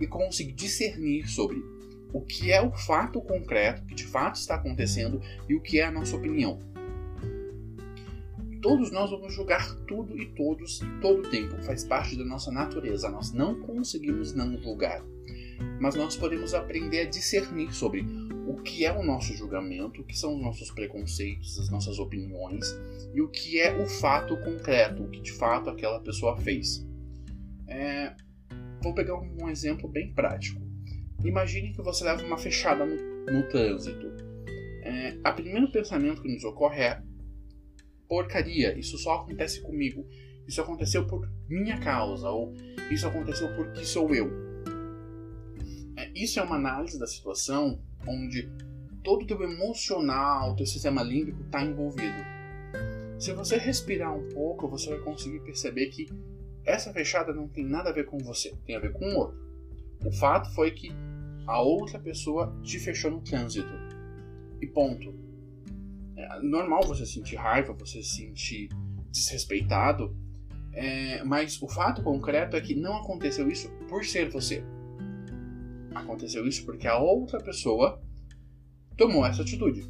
e 0.00 0.06
conseguir 0.06 0.52
discernir 0.52 1.28
sobre 1.28 1.62
o 2.12 2.20
que 2.22 2.50
é 2.50 2.60
o 2.60 2.72
fato 2.72 3.20
concreto, 3.20 3.84
que 3.86 3.94
de 3.94 4.06
fato 4.06 4.36
está 4.36 4.56
acontecendo 4.56 5.20
e 5.48 5.54
o 5.54 5.60
que 5.60 5.80
é 5.80 5.84
a 5.84 5.90
nossa 5.90 6.16
opinião. 6.16 6.58
Todos 8.60 8.90
nós 8.90 9.10
vamos 9.10 9.32
julgar 9.32 9.74
tudo 9.86 10.20
e 10.20 10.26
todos 10.34 10.80
todo 11.00 11.20
o 11.20 11.30
tempo, 11.30 11.62
faz 11.62 11.84
parte 11.84 12.16
da 12.16 12.24
nossa 12.24 12.50
natureza, 12.50 13.08
nós 13.08 13.32
não 13.32 13.60
conseguimos 13.60 14.34
não 14.34 14.58
julgar. 14.58 15.04
Mas 15.80 15.94
nós 15.94 16.16
podemos 16.16 16.54
aprender 16.54 17.00
a 17.00 17.04
discernir 17.04 17.72
sobre 17.72 18.04
o 18.46 18.56
que 18.62 18.84
é 18.84 18.92
o 18.92 19.02
nosso 19.02 19.34
julgamento, 19.34 20.00
o 20.00 20.04
que 20.04 20.16
são 20.18 20.34
os 20.34 20.42
nossos 20.42 20.70
preconceitos, 20.70 21.58
as 21.58 21.68
nossas 21.68 21.98
opiniões 21.98 22.64
e 23.14 23.20
o 23.20 23.28
que 23.28 23.60
é 23.60 23.76
o 23.76 23.86
fato 23.86 24.36
concreto, 24.38 25.02
o 25.02 25.10
que 25.10 25.20
de 25.20 25.32
fato 25.32 25.68
aquela 25.68 26.00
pessoa 26.00 26.36
fez. 26.38 26.86
É... 27.66 28.14
Vou 28.82 28.94
pegar 28.94 29.14
um 29.14 29.48
exemplo 29.48 29.88
bem 29.88 30.12
prático. 30.14 30.60
Imagine 31.24 31.72
que 31.72 31.82
você 31.82 32.04
leva 32.04 32.24
uma 32.24 32.38
fechada 32.38 32.86
no, 32.86 32.96
no 33.30 33.48
trânsito. 33.48 34.06
É, 34.82 35.18
a 35.24 35.32
primeiro 35.32 35.70
pensamento 35.70 36.22
que 36.22 36.32
nos 36.32 36.44
ocorre 36.44 36.82
é 36.82 37.02
porcaria, 38.08 38.78
isso 38.78 38.96
só 38.96 39.16
acontece 39.16 39.60
comigo. 39.60 40.06
Isso 40.46 40.62
aconteceu 40.62 41.06
por 41.06 41.28
minha 41.46 41.78
causa, 41.78 42.30
ou 42.30 42.54
isso 42.90 43.06
aconteceu 43.06 43.54
porque 43.54 43.84
sou 43.84 44.14
eu. 44.14 44.47
Isso 46.22 46.38
é 46.40 46.42
uma 46.42 46.56
análise 46.56 46.98
da 46.98 47.06
situação 47.06 47.80
onde 48.06 48.48
todo 49.02 49.22
o 49.22 49.26
teu 49.26 49.42
emocional, 49.42 50.54
teu 50.56 50.66
sistema 50.66 51.02
límbico 51.02 51.42
está 51.42 51.62
envolvido. 51.62 52.18
Se 53.18 53.32
você 53.32 53.56
respirar 53.56 54.14
um 54.14 54.28
pouco, 54.28 54.68
você 54.68 54.90
vai 54.90 55.00
conseguir 55.00 55.40
perceber 55.40 55.86
que 55.86 56.06
essa 56.64 56.92
fechada 56.92 57.32
não 57.32 57.48
tem 57.48 57.64
nada 57.64 57.90
a 57.90 57.92
ver 57.92 58.04
com 58.04 58.18
você, 58.18 58.54
tem 58.64 58.76
a 58.76 58.80
ver 58.80 58.92
com 58.92 59.04
o 59.04 59.16
outro. 59.16 59.38
O 60.04 60.12
fato 60.12 60.54
foi 60.54 60.70
que 60.70 60.90
a 61.46 61.60
outra 61.60 61.98
pessoa 61.98 62.54
te 62.62 62.78
fechou 62.78 63.10
no 63.10 63.20
trânsito. 63.20 63.72
E 64.60 64.66
ponto. 64.66 65.14
É 66.16 66.42
normal 66.42 66.82
você 66.82 67.06
sentir 67.06 67.36
raiva, 67.36 67.72
você 67.72 68.02
se 68.02 68.16
sentir 68.16 68.68
desrespeitado, 69.10 70.14
é, 70.72 71.24
mas 71.24 71.60
o 71.62 71.68
fato 71.68 72.02
concreto 72.02 72.56
é 72.56 72.60
que 72.60 72.74
não 72.74 72.96
aconteceu 72.98 73.50
isso 73.50 73.70
por 73.88 74.04
ser 74.04 74.30
você. 74.30 74.62
Aconteceu 75.94 76.46
isso 76.46 76.64
porque 76.64 76.86
a 76.86 76.98
outra 76.98 77.38
pessoa 77.38 78.00
tomou 78.96 79.24
essa 79.24 79.42
atitude. 79.42 79.86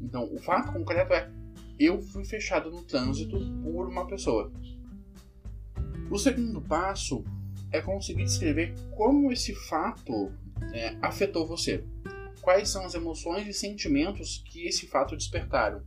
Então, 0.00 0.28
o 0.32 0.38
fato 0.38 0.72
concreto 0.72 1.12
é 1.12 1.30
eu 1.78 2.00
fui 2.02 2.24
fechado 2.24 2.70
no 2.70 2.82
trânsito 2.82 3.38
por 3.62 3.88
uma 3.88 4.06
pessoa. 4.06 4.52
O 6.10 6.18
segundo 6.18 6.60
passo 6.60 7.24
é 7.72 7.80
conseguir 7.80 8.24
descrever 8.24 8.74
como 8.96 9.32
esse 9.32 9.54
fato 9.54 10.32
é, 10.72 10.96
afetou 11.02 11.46
você. 11.46 11.84
Quais 12.40 12.68
são 12.68 12.84
as 12.84 12.94
emoções 12.94 13.48
e 13.48 13.52
sentimentos 13.52 14.44
que 14.46 14.66
esse 14.66 14.86
fato 14.86 15.16
despertaram. 15.16 15.82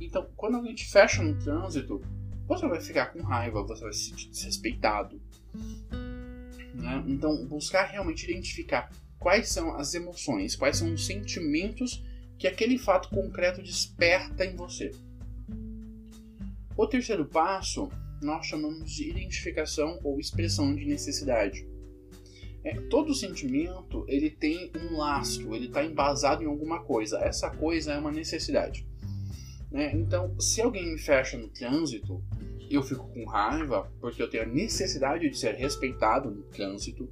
Então, 0.00 0.28
quando 0.36 0.56
alguém 0.56 0.74
te 0.74 0.88
fecha 0.88 1.22
no 1.22 1.36
trânsito, 1.38 2.00
você 2.46 2.68
vai 2.68 2.80
ficar 2.80 3.06
com 3.06 3.22
raiva, 3.22 3.62
você 3.62 3.82
vai 3.82 3.92
se 3.92 4.10
sentir 4.10 4.28
desrespeitado. 4.28 5.20
Né? 6.80 7.04
Então, 7.06 7.46
buscar 7.46 7.84
realmente 7.84 8.24
identificar 8.30 8.90
quais 9.18 9.50
são 9.50 9.76
as 9.76 9.94
emoções, 9.94 10.56
quais 10.56 10.78
são 10.78 10.92
os 10.92 11.06
sentimentos 11.06 12.02
que 12.38 12.46
aquele 12.46 12.78
fato 12.78 13.10
concreto 13.10 13.62
desperta 13.62 14.44
em 14.44 14.56
você. 14.56 14.90
O 16.76 16.86
terceiro 16.86 17.26
passo 17.26 17.90
nós 18.22 18.46
chamamos 18.46 18.90
de 18.90 19.10
identificação 19.10 19.98
ou 20.02 20.18
expressão 20.18 20.74
de 20.74 20.86
necessidade. 20.86 21.68
É, 22.62 22.74
todo 22.88 23.14
sentimento 23.14 24.04
ele 24.08 24.30
tem 24.30 24.70
um 24.76 24.96
lastro, 24.96 25.54
ele 25.54 25.66
está 25.66 25.84
embasado 25.84 26.42
em 26.42 26.46
alguma 26.46 26.82
coisa. 26.82 27.18
Essa 27.18 27.50
coisa 27.50 27.92
é 27.92 27.98
uma 27.98 28.10
necessidade. 28.10 28.86
Né? 29.70 29.92
Então, 29.94 30.38
se 30.40 30.60
alguém 30.60 30.92
me 30.92 30.98
fecha 30.98 31.36
no 31.38 31.48
trânsito, 31.48 32.22
eu 32.70 32.82
fico 32.82 33.08
com 33.12 33.24
raiva 33.26 33.92
porque 34.00 34.22
eu 34.22 34.30
tenho 34.30 34.44
a 34.44 34.46
necessidade 34.46 35.28
de 35.28 35.36
ser 35.36 35.54
respeitado 35.54 36.30
no 36.30 36.42
trânsito 36.44 37.08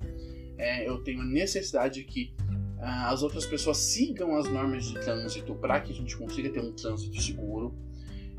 é, 0.59 0.87
eu 0.87 0.99
tenho 0.99 1.21
a 1.21 1.25
necessidade 1.25 2.03
de 2.03 2.05
que 2.05 2.35
uh, 2.79 3.07
as 3.07 3.23
outras 3.23 3.47
pessoas 3.47 3.79
sigam 3.79 4.37
as 4.37 4.51
normas 4.51 4.87
de 4.87 4.95
trânsito 4.95 5.55
para 5.55 5.81
que 5.81 5.93
a 5.93 5.95
gente 5.95 6.17
consiga 6.17 6.51
ter 6.51 6.61
um 6.61 6.73
trânsito 6.73 7.23
seguro. 7.23 7.73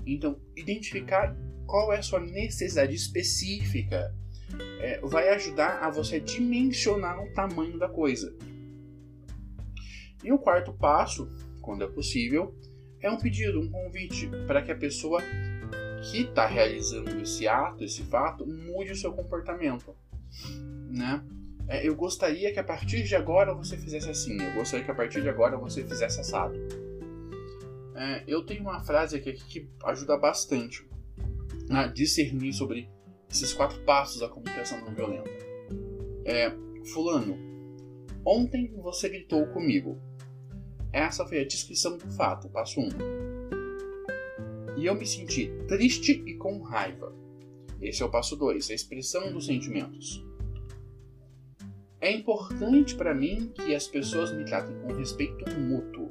Então, 0.05 0.38
identificar 0.55 1.35
qual 1.65 1.93
é 1.93 1.99
a 1.99 2.01
sua 2.01 2.19
necessidade 2.19 2.93
específica 2.93 4.13
é, 4.81 4.99
vai 5.01 5.29
ajudar 5.29 5.79
a 5.79 5.89
você 5.89 6.19
dimensionar 6.19 7.23
o 7.23 7.33
tamanho 7.33 7.77
da 7.79 7.88
coisa. 7.88 8.35
E 10.21 10.33
o 10.33 10.39
quarto 10.39 10.73
passo, 10.73 11.29
quando 11.61 11.85
é 11.85 11.88
possível, 11.88 12.53
é 12.99 13.09
um 13.09 13.17
pedido, 13.17 13.61
um 13.61 13.69
convite 13.69 14.29
para 14.45 14.61
que 14.61 14.71
a 14.71 14.75
pessoa 14.75 15.21
que 16.01 16.21
está 16.21 16.45
realizando 16.45 17.19
esse 17.21 17.47
ato, 17.47 17.83
esse 17.83 18.03
fato, 18.03 18.45
mude 18.45 18.91
o 18.91 18.95
seu 18.95 19.11
comportamento, 19.13 19.95
né? 20.89 21.23
é, 21.69 21.88
eu 21.88 21.95
gostaria 21.95 22.51
que 22.51 22.59
a 22.59 22.63
partir 22.63 23.03
de 23.03 23.15
agora 23.15 23.53
você 23.53 23.77
fizesse 23.77 24.09
assim, 24.09 24.41
eu 24.41 24.53
gostaria 24.55 24.83
que 24.83 24.91
a 24.91 24.95
partir 24.95 25.21
de 25.21 25.29
agora 25.29 25.55
você 25.55 25.83
fizesse 25.83 26.19
assado. 26.19 26.55
É, 27.95 28.23
eu 28.27 28.43
tenho 28.43 28.62
uma 28.62 28.79
frase 28.81 29.15
aqui, 29.15 29.33
que 29.33 29.69
ajuda 29.85 30.17
bastante 30.17 30.89
a 31.69 31.85
discernir 31.85 32.53
sobre 32.53 32.89
esses 33.29 33.53
quatro 33.53 33.79
passos 33.81 34.19
da 34.19 34.27
comunicação 34.27 34.81
não 34.81 34.95
violenta. 34.95 35.29
É, 36.25 36.51
fulano, 36.91 37.38
ontem 38.25 38.73
você 38.81 39.07
gritou 39.07 39.45
comigo. 39.47 40.01
Essa 40.91 41.23
foi 41.27 41.39
a 41.39 41.45
descrição 41.45 41.97
do 41.97 42.09
fato, 42.09 42.49
passo 42.49 42.79
1. 42.79 42.83
Um. 42.83 43.28
E 44.79 44.85
eu 44.85 44.95
me 44.95 45.05
senti 45.05 45.51
triste 45.67 46.23
e 46.25 46.35
com 46.35 46.61
raiva. 46.61 47.13
Esse 47.81 48.01
é 48.01 48.05
o 48.05 48.09
passo 48.09 48.37
2, 48.37 48.69
a 48.69 48.73
expressão 48.73 49.29
dos 49.33 49.45
sentimentos. 49.45 50.25
É 51.99 52.09
importante 52.09 52.95
para 52.95 53.13
mim 53.13 53.51
que 53.53 53.75
as 53.75 53.85
pessoas 53.87 54.33
me 54.33 54.45
tratem 54.45 54.79
com 54.79 54.93
respeito 54.93 55.53
mútuo. 55.59 56.09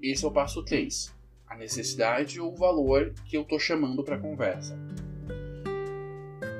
Esse 0.00 0.24
é 0.24 0.28
o 0.28 0.30
passo 0.30 0.64
3. 0.64 1.12
A 1.48 1.56
necessidade 1.56 2.40
ou 2.40 2.52
o 2.52 2.56
valor 2.56 3.12
que 3.24 3.36
eu 3.36 3.42
estou 3.42 3.58
chamando 3.58 4.04
para 4.04 4.14
a 4.14 4.20
conversa. 4.20 4.78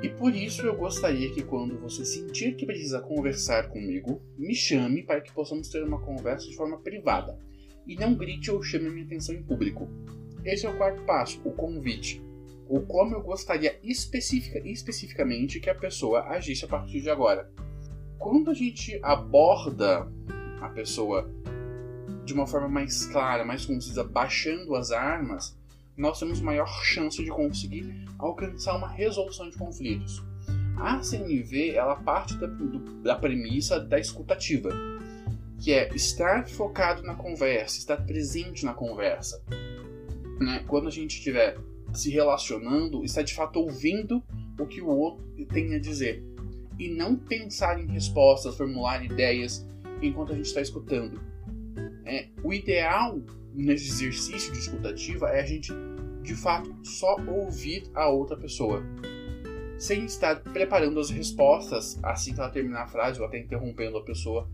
E 0.03 0.09
por 0.09 0.35
isso 0.35 0.63
eu 0.63 0.75
gostaria 0.75 1.31
que 1.31 1.41
quando 1.41 1.79
você 1.79 2.03
sentir 2.03 2.57
que 2.57 2.65
precisa 2.65 2.99
conversar 2.99 3.69
comigo, 3.69 4.21
me 4.37 4.53
chame 4.53 5.03
para 5.03 5.21
que 5.21 5.31
possamos 5.31 5.69
ter 5.69 5.85
uma 5.85 6.01
conversa 6.01 6.45
de 6.49 6.55
forma 6.57 6.77
privada 6.81 7.39
e 7.87 7.95
não 7.95 8.13
grite 8.13 8.51
ou 8.51 8.61
chame 8.61 8.89
minha 8.89 9.05
atenção 9.05 9.33
em 9.33 9.41
público. 9.41 9.89
Esse 10.47 10.65
é 10.65 10.69
o 10.69 10.77
quarto 10.77 11.03
passo, 11.03 11.41
o 11.45 11.51
convite. 11.51 12.23
O 12.67 12.81
como 12.81 13.13
eu 13.13 13.21
gostaria 13.21 13.79
especifica, 13.83 14.59
especificamente 14.67 15.59
que 15.59 15.69
a 15.69 15.75
pessoa 15.75 16.23
agisse 16.29 16.65
a 16.65 16.67
partir 16.67 17.01
de 17.01 17.09
agora 17.09 17.49
quando 18.17 18.49
a 18.49 18.53
gente 18.53 18.99
aborda 19.03 20.07
a 20.61 20.69
pessoa 20.69 21.29
de 22.25 22.33
uma 22.33 22.47
forma 22.47 22.67
mais 22.67 23.05
clara, 23.05 23.45
mais 23.45 23.65
concisa, 23.65 24.03
baixando 24.03 24.75
as 24.75 24.91
armas, 24.91 25.57
nós 25.95 26.19
temos 26.19 26.41
maior 26.41 26.67
chance 26.83 27.23
de 27.23 27.29
conseguir 27.29 28.05
alcançar 28.17 28.75
uma 28.75 28.89
resolução 28.89 29.49
de 29.49 29.57
conflitos. 29.57 30.23
A 30.77 31.01
CNV 31.01 31.71
ela 31.71 31.95
parte 31.95 32.35
da, 32.37 32.47
do, 32.47 32.79
da 33.01 33.15
premissa 33.15 33.79
da 33.79 33.99
escutativa, 33.99 34.69
que 35.59 35.71
é 35.71 35.93
estar 35.95 36.47
focado 36.47 37.01
na 37.03 37.15
conversa, 37.15 37.79
estar 37.79 37.97
presente 38.05 38.65
na 38.65 38.73
conversa. 38.73 39.41
Né? 40.39 40.63
Quando 40.67 40.87
a 40.87 40.91
gente 40.91 41.17
estiver 41.17 41.57
se 41.93 42.09
relacionando, 42.09 43.03
está 43.03 43.21
de 43.21 43.33
fato 43.33 43.59
ouvindo 43.59 44.23
o 44.59 44.65
que 44.65 44.81
o 44.81 44.87
outro 44.87 45.25
tem 45.45 45.73
a 45.73 45.79
dizer 45.79 46.23
e 46.79 46.89
não 46.89 47.15
pensar 47.15 47.79
em 47.79 47.87
respostas, 47.87 48.55
formular 48.55 49.03
ideias 49.03 49.65
enquanto 50.01 50.31
a 50.31 50.35
gente 50.35 50.45
está 50.45 50.61
escutando. 50.61 51.19
É, 52.05 52.27
o 52.43 52.53
ideal 52.53 53.19
nesse 53.53 53.89
exercício 53.89 54.53
de 54.53 54.59
escutativa 54.59 55.29
é 55.29 55.41
a 55.41 55.45
gente, 55.45 55.73
de 56.21 56.35
fato, 56.35 56.73
só 56.83 57.17
ouvir 57.27 57.89
a 57.93 58.07
outra 58.07 58.37
pessoa, 58.37 58.83
sem 59.77 60.05
estar 60.05 60.41
preparando 60.41 60.99
as 60.99 61.09
respostas 61.09 61.99
assim 62.03 62.33
que 62.33 62.39
ela 62.39 62.49
terminar 62.49 62.83
a 62.83 62.87
frase 62.87 63.19
ou 63.19 63.25
até 63.25 63.39
interrompendo 63.39 63.97
a 63.97 64.03
pessoa 64.03 64.47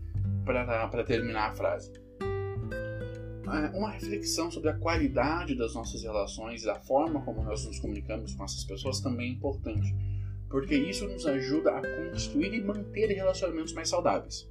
para 0.44 1.04
terminar 1.04 1.50
a 1.50 1.54
frase. 1.54 1.92
É, 3.46 3.76
uma 3.76 3.90
reflexão 3.90 4.50
sobre 4.50 4.70
a 4.70 4.74
qualidade 4.74 5.54
das 5.54 5.74
nossas 5.74 6.02
relações 6.02 6.62
e 6.62 6.66
da 6.66 6.76
forma 6.76 7.20
como 7.22 7.42
nós 7.42 7.64
nos 7.66 7.78
comunicamos 7.78 8.34
com 8.34 8.44
essas 8.44 8.64
pessoas 8.64 9.00
também 9.00 9.28
é 9.28 9.32
importante 9.32 9.94
porque 10.54 10.76
isso 10.76 11.08
nos 11.08 11.26
ajuda 11.26 11.72
a 11.72 11.82
construir 11.82 12.54
e 12.54 12.62
manter 12.62 13.08
relacionamentos 13.08 13.72
mais 13.72 13.88
saudáveis. 13.88 14.48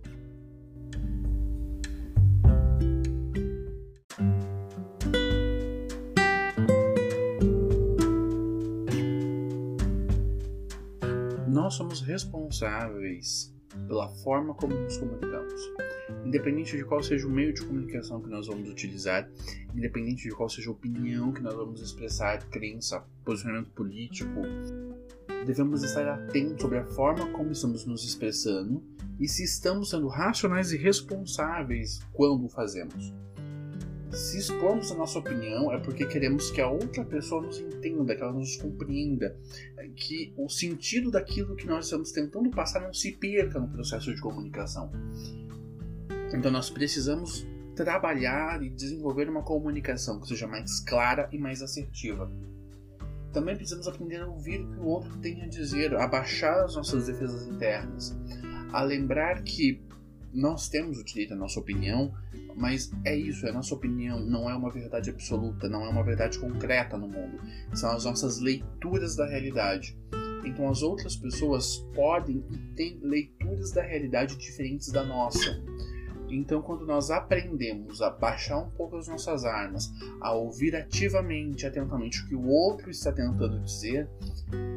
Nós 11.47 11.75
somos 11.75 12.01
responsáveis 12.01 13.55
pela 13.87 14.09
forma 14.09 14.53
como 14.55 14.75
nos 14.75 14.97
comunicamos. 14.97 15.61
Independente 16.25 16.75
de 16.75 16.83
qual 16.83 17.01
seja 17.01 17.27
o 17.27 17.31
meio 17.31 17.53
de 17.53 17.65
comunicação 17.65 18.21
que 18.21 18.29
nós 18.29 18.47
vamos 18.47 18.69
utilizar, 18.69 19.29
independente 19.73 20.23
de 20.23 20.35
qual 20.35 20.49
seja 20.49 20.69
a 20.69 20.73
opinião 20.73 21.31
que 21.31 21.41
nós 21.41 21.55
vamos 21.55 21.81
expressar, 21.81 22.43
crença, 22.49 23.03
posicionamento 23.23 23.71
político, 23.71 24.41
devemos 25.45 25.83
estar 25.83 26.07
atentos 26.07 26.61
sobre 26.61 26.77
a 26.77 26.85
forma 26.85 27.31
como 27.31 27.51
estamos 27.51 27.85
nos 27.85 28.03
expressando 28.03 28.83
e 29.19 29.27
se 29.27 29.43
estamos 29.43 29.89
sendo 29.89 30.07
racionais 30.07 30.71
e 30.71 30.77
responsáveis 30.77 31.99
quando 32.13 32.49
fazemos. 32.49 33.13
Se 34.11 34.37
expormos 34.37 34.91
a 34.91 34.95
nossa 34.95 35.17
opinião 35.17 35.73
é 35.73 35.79
porque 35.79 36.05
queremos 36.05 36.51
que 36.51 36.61
a 36.61 36.69
outra 36.69 37.03
pessoa 37.03 37.41
nos 37.41 37.59
entenda, 37.59 38.15
que 38.15 38.21
ela 38.21 38.31
nos 38.31 38.55
compreenda, 38.57 39.35
que 39.95 40.31
o 40.37 40.47
sentido 40.47 41.09
daquilo 41.09 41.55
que 41.55 41.65
nós 41.65 41.85
estamos 41.85 42.11
tentando 42.11 42.49
passar 42.51 42.81
não 42.81 42.93
se 42.93 43.11
perca 43.13 43.59
no 43.59 43.67
processo 43.67 44.13
de 44.13 44.21
comunicação. 44.21 44.91
Então 46.33 46.51
nós 46.51 46.69
precisamos 46.69 47.45
trabalhar 47.75 48.61
e 48.61 48.69
desenvolver 48.69 49.29
uma 49.29 49.43
comunicação 49.43 50.19
que 50.19 50.27
seja 50.27 50.47
mais 50.47 50.79
clara 50.79 51.29
e 51.31 51.37
mais 51.37 51.61
assertiva. 51.61 52.31
Também 53.31 53.55
precisamos 53.55 53.87
aprender 53.87 54.21
a 54.21 54.27
ouvir 54.27 54.61
o 54.61 54.71
que 54.71 54.79
o 54.79 54.85
outro 54.85 55.17
tem 55.17 55.41
a 55.41 55.47
dizer, 55.47 55.95
a 55.95 56.07
baixar 56.07 56.65
as 56.65 56.75
nossas 56.75 57.07
defesas 57.07 57.47
internas, 57.47 58.15
a 58.71 58.83
lembrar 58.83 59.41
que 59.41 59.81
nós 60.31 60.67
temos 60.67 60.99
o 60.99 61.03
direito 61.03 61.33
à 61.33 61.37
nossa 61.37 61.59
opinião, 61.59 62.11
mas 62.55 62.91
é 63.05 63.15
isso, 63.15 63.45
é 63.45 63.49
a 63.49 63.53
nossa 63.53 63.73
opinião, 63.73 64.19
não 64.19 64.49
é 64.49 64.55
uma 64.55 64.71
verdade 64.71 65.09
absoluta, 65.09 65.69
não 65.69 65.85
é 65.85 65.89
uma 65.89 66.03
verdade 66.03 66.39
concreta 66.39 66.97
no 66.97 67.07
mundo. 67.07 67.39
São 67.73 67.91
as 67.91 68.05
nossas 68.05 68.39
leituras 68.39 69.15
da 69.15 69.27
realidade. 69.27 69.97
Então 70.43 70.67
as 70.69 70.81
outras 70.81 71.15
pessoas 71.15 71.77
podem 71.95 72.43
e 72.51 72.57
têm 72.75 72.99
leituras 73.01 73.71
da 73.71 73.81
realidade 73.81 74.35
diferentes 74.35 74.91
da 74.91 75.03
nossa. 75.03 75.61
Então, 76.35 76.61
quando 76.61 76.85
nós 76.85 77.11
aprendemos 77.11 78.01
a 78.01 78.09
baixar 78.09 78.57
um 78.57 78.69
pouco 78.71 78.97
as 78.97 79.07
nossas 79.07 79.45
armas, 79.45 79.93
a 80.19 80.33
ouvir 80.33 80.75
ativamente, 80.75 81.65
atentamente 81.65 82.21
o 82.21 82.27
que 82.27 82.35
o 82.35 82.47
outro 82.47 82.89
está 82.89 83.11
tentando 83.11 83.59
dizer, 83.59 84.09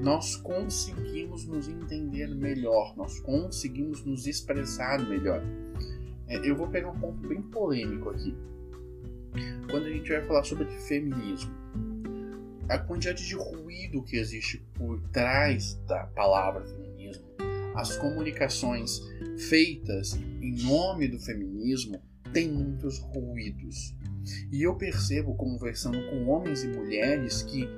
nós 0.03 0.37
conseguimos 0.37 1.47
nos 1.47 1.69
entender 1.69 2.29
melhor, 2.29 2.95
nós 2.97 3.19
conseguimos 3.21 4.05
nos 4.05 4.27
expressar 4.27 5.01
melhor. 5.09 5.43
É, 6.29 6.37
eu 6.47 6.55
vou 6.55 6.69
pegar 6.69 6.91
um 6.91 6.99
ponto 6.99 7.27
bem 7.27 7.41
polêmico 7.41 8.11
aqui. 8.11 8.37
Quando 9.71 9.87
a 9.87 9.91
gente 9.91 10.11
vai 10.11 10.27
falar 10.27 10.45
sobre 10.45 10.67
feminismo, 10.67 11.55
a 12.69 12.79
quantidade 12.79 13.27
de 13.27 13.35
ruído 13.35 14.03
que 14.03 14.17
existe 14.17 14.63
por 14.75 15.01
trás 15.13 15.75
da 15.87 16.05
palavra 16.07 16.65
feminismo, 16.65 17.25
as 17.75 17.97
comunicações 17.97 19.01
feitas 19.37 20.15
em 20.41 20.63
nome 20.63 21.09
do 21.09 21.19
feminismo 21.19 22.01
têm 22.33 22.51
muitos 22.51 22.99
ruídos. 22.99 23.95
E 24.51 24.63
eu 24.63 24.75
percebo, 24.77 25.35
conversando 25.35 25.99
com 26.11 26.27
homens 26.27 26.65
e 26.65 26.69
mulheres, 26.69 27.43
que 27.43 27.69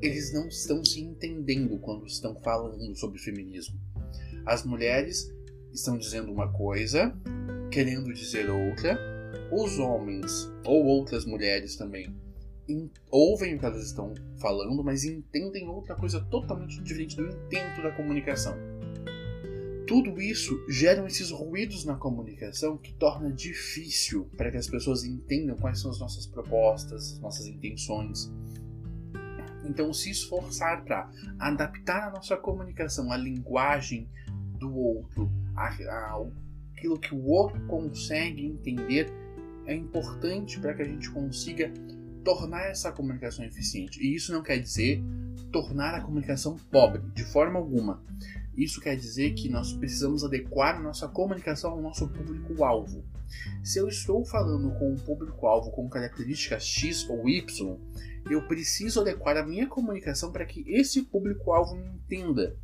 eles 0.00 0.32
não 0.32 0.48
estão 0.48 0.84
se 0.84 1.00
entendendo 1.00 1.78
quando 1.78 2.06
estão 2.06 2.34
falando 2.36 2.94
sobre 2.96 3.18
feminismo. 3.18 3.78
As 4.46 4.64
mulheres 4.64 5.30
estão 5.72 5.98
dizendo 5.98 6.32
uma 6.32 6.50
coisa, 6.52 7.14
querendo 7.70 8.12
dizer 8.12 8.48
outra. 8.48 8.98
Os 9.52 9.78
homens, 9.78 10.50
ou 10.64 10.84
outras 10.84 11.24
mulheres 11.24 11.76
também, 11.76 12.14
ouvem 13.10 13.54
o 13.54 13.58
que 13.58 13.64
elas 13.64 13.84
estão 13.84 14.14
falando, 14.38 14.84
mas 14.84 15.04
entendem 15.04 15.68
outra 15.68 15.94
coisa 15.94 16.20
totalmente 16.20 16.82
diferente 16.82 17.16
do 17.16 17.26
intento 17.26 17.82
da 17.82 17.90
comunicação 17.92 18.77
tudo 19.88 20.20
isso 20.20 20.62
geram 20.68 21.06
esses 21.06 21.30
ruídos 21.30 21.86
na 21.86 21.94
comunicação 21.94 22.76
que 22.76 22.92
torna 22.92 23.32
difícil 23.32 24.28
para 24.36 24.50
que 24.50 24.58
as 24.58 24.68
pessoas 24.68 25.02
entendam 25.02 25.56
quais 25.56 25.80
são 25.80 25.90
as 25.90 25.98
nossas 25.98 26.26
propostas, 26.26 27.14
as 27.14 27.20
nossas 27.20 27.46
intenções. 27.46 28.30
Então, 29.64 29.90
se 29.94 30.10
esforçar 30.10 30.84
para 30.84 31.10
adaptar 31.38 32.08
a 32.08 32.10
nossa 32.10 32.36
comunicação 32.36 33.10
à 33.10 33.16
linguagem 33.16 34.06
do 34.58 34.76
outro, 34.76 35.30
aquilo 35.56 36.98
que 36.98 37.14
o 37.14 37.24
outro 37.24 37.58
consegue 37.66 38.44
entender, 38.44 39.10
é 39.64 39.74
importante 39.74 40.60
para 40.60 40.74
que 40.74 40.82
a 40.82 40.86
gente 40.86 41.10
consiga 41.10 41.72
tornar 42.22 42.66
essa 42.66 42.92
comunicação 42.92 43.42
eficiente. 43.42 43.98
E 44.02 44.14
isso 44.14 44.34
não 44.34 44.42
quer 44.42 44.58
dizer 44.58 45.02
tornar 45.50 45.94
a 45.94 46.02
comunicação 46.02 46.56
pobre, 46.70 47.00
de 47.14 47.24
forma 47.24 47.58
alguma. 47.58 48.02
Isso 48.58 48.80
quer 48.80 48.96
dizer 48.96 49.34
que 49.34 49.48
nós 49.48 49.72
precisamos 49.72 50.24
adequar 50.24 50.82
nossa 50.82 51.06
comunicação 51.06 51.70
ao 51.70 51.80
nosso 51.80 52.08
público-alvo. 52.08 53.04
Se 53.62 53.78
eu 53.78 53.86
estou 53.86 54.24
falando 54.24 54.72
com 54.72 54.92
um 54.92 54.96
público-alvo 54.96 55.70
com 55.70 55.88
características 55.88 56.64
X 56.64 57.08
ou 57.08 57.28
Y, 57.28 57.78
eu 58.28 58.48
preciso 58.48 59.00
adequar 59.00 59.36
a 59.36 59.46
minha 59.46 59.68
comunicação 59.68 60.32
para 60.32 60.44
que 60.44 60.64
esse 60.66 61.02
público-alvo 61.02 61.76
me 61.76 61.86
entenda. 61.86 62.56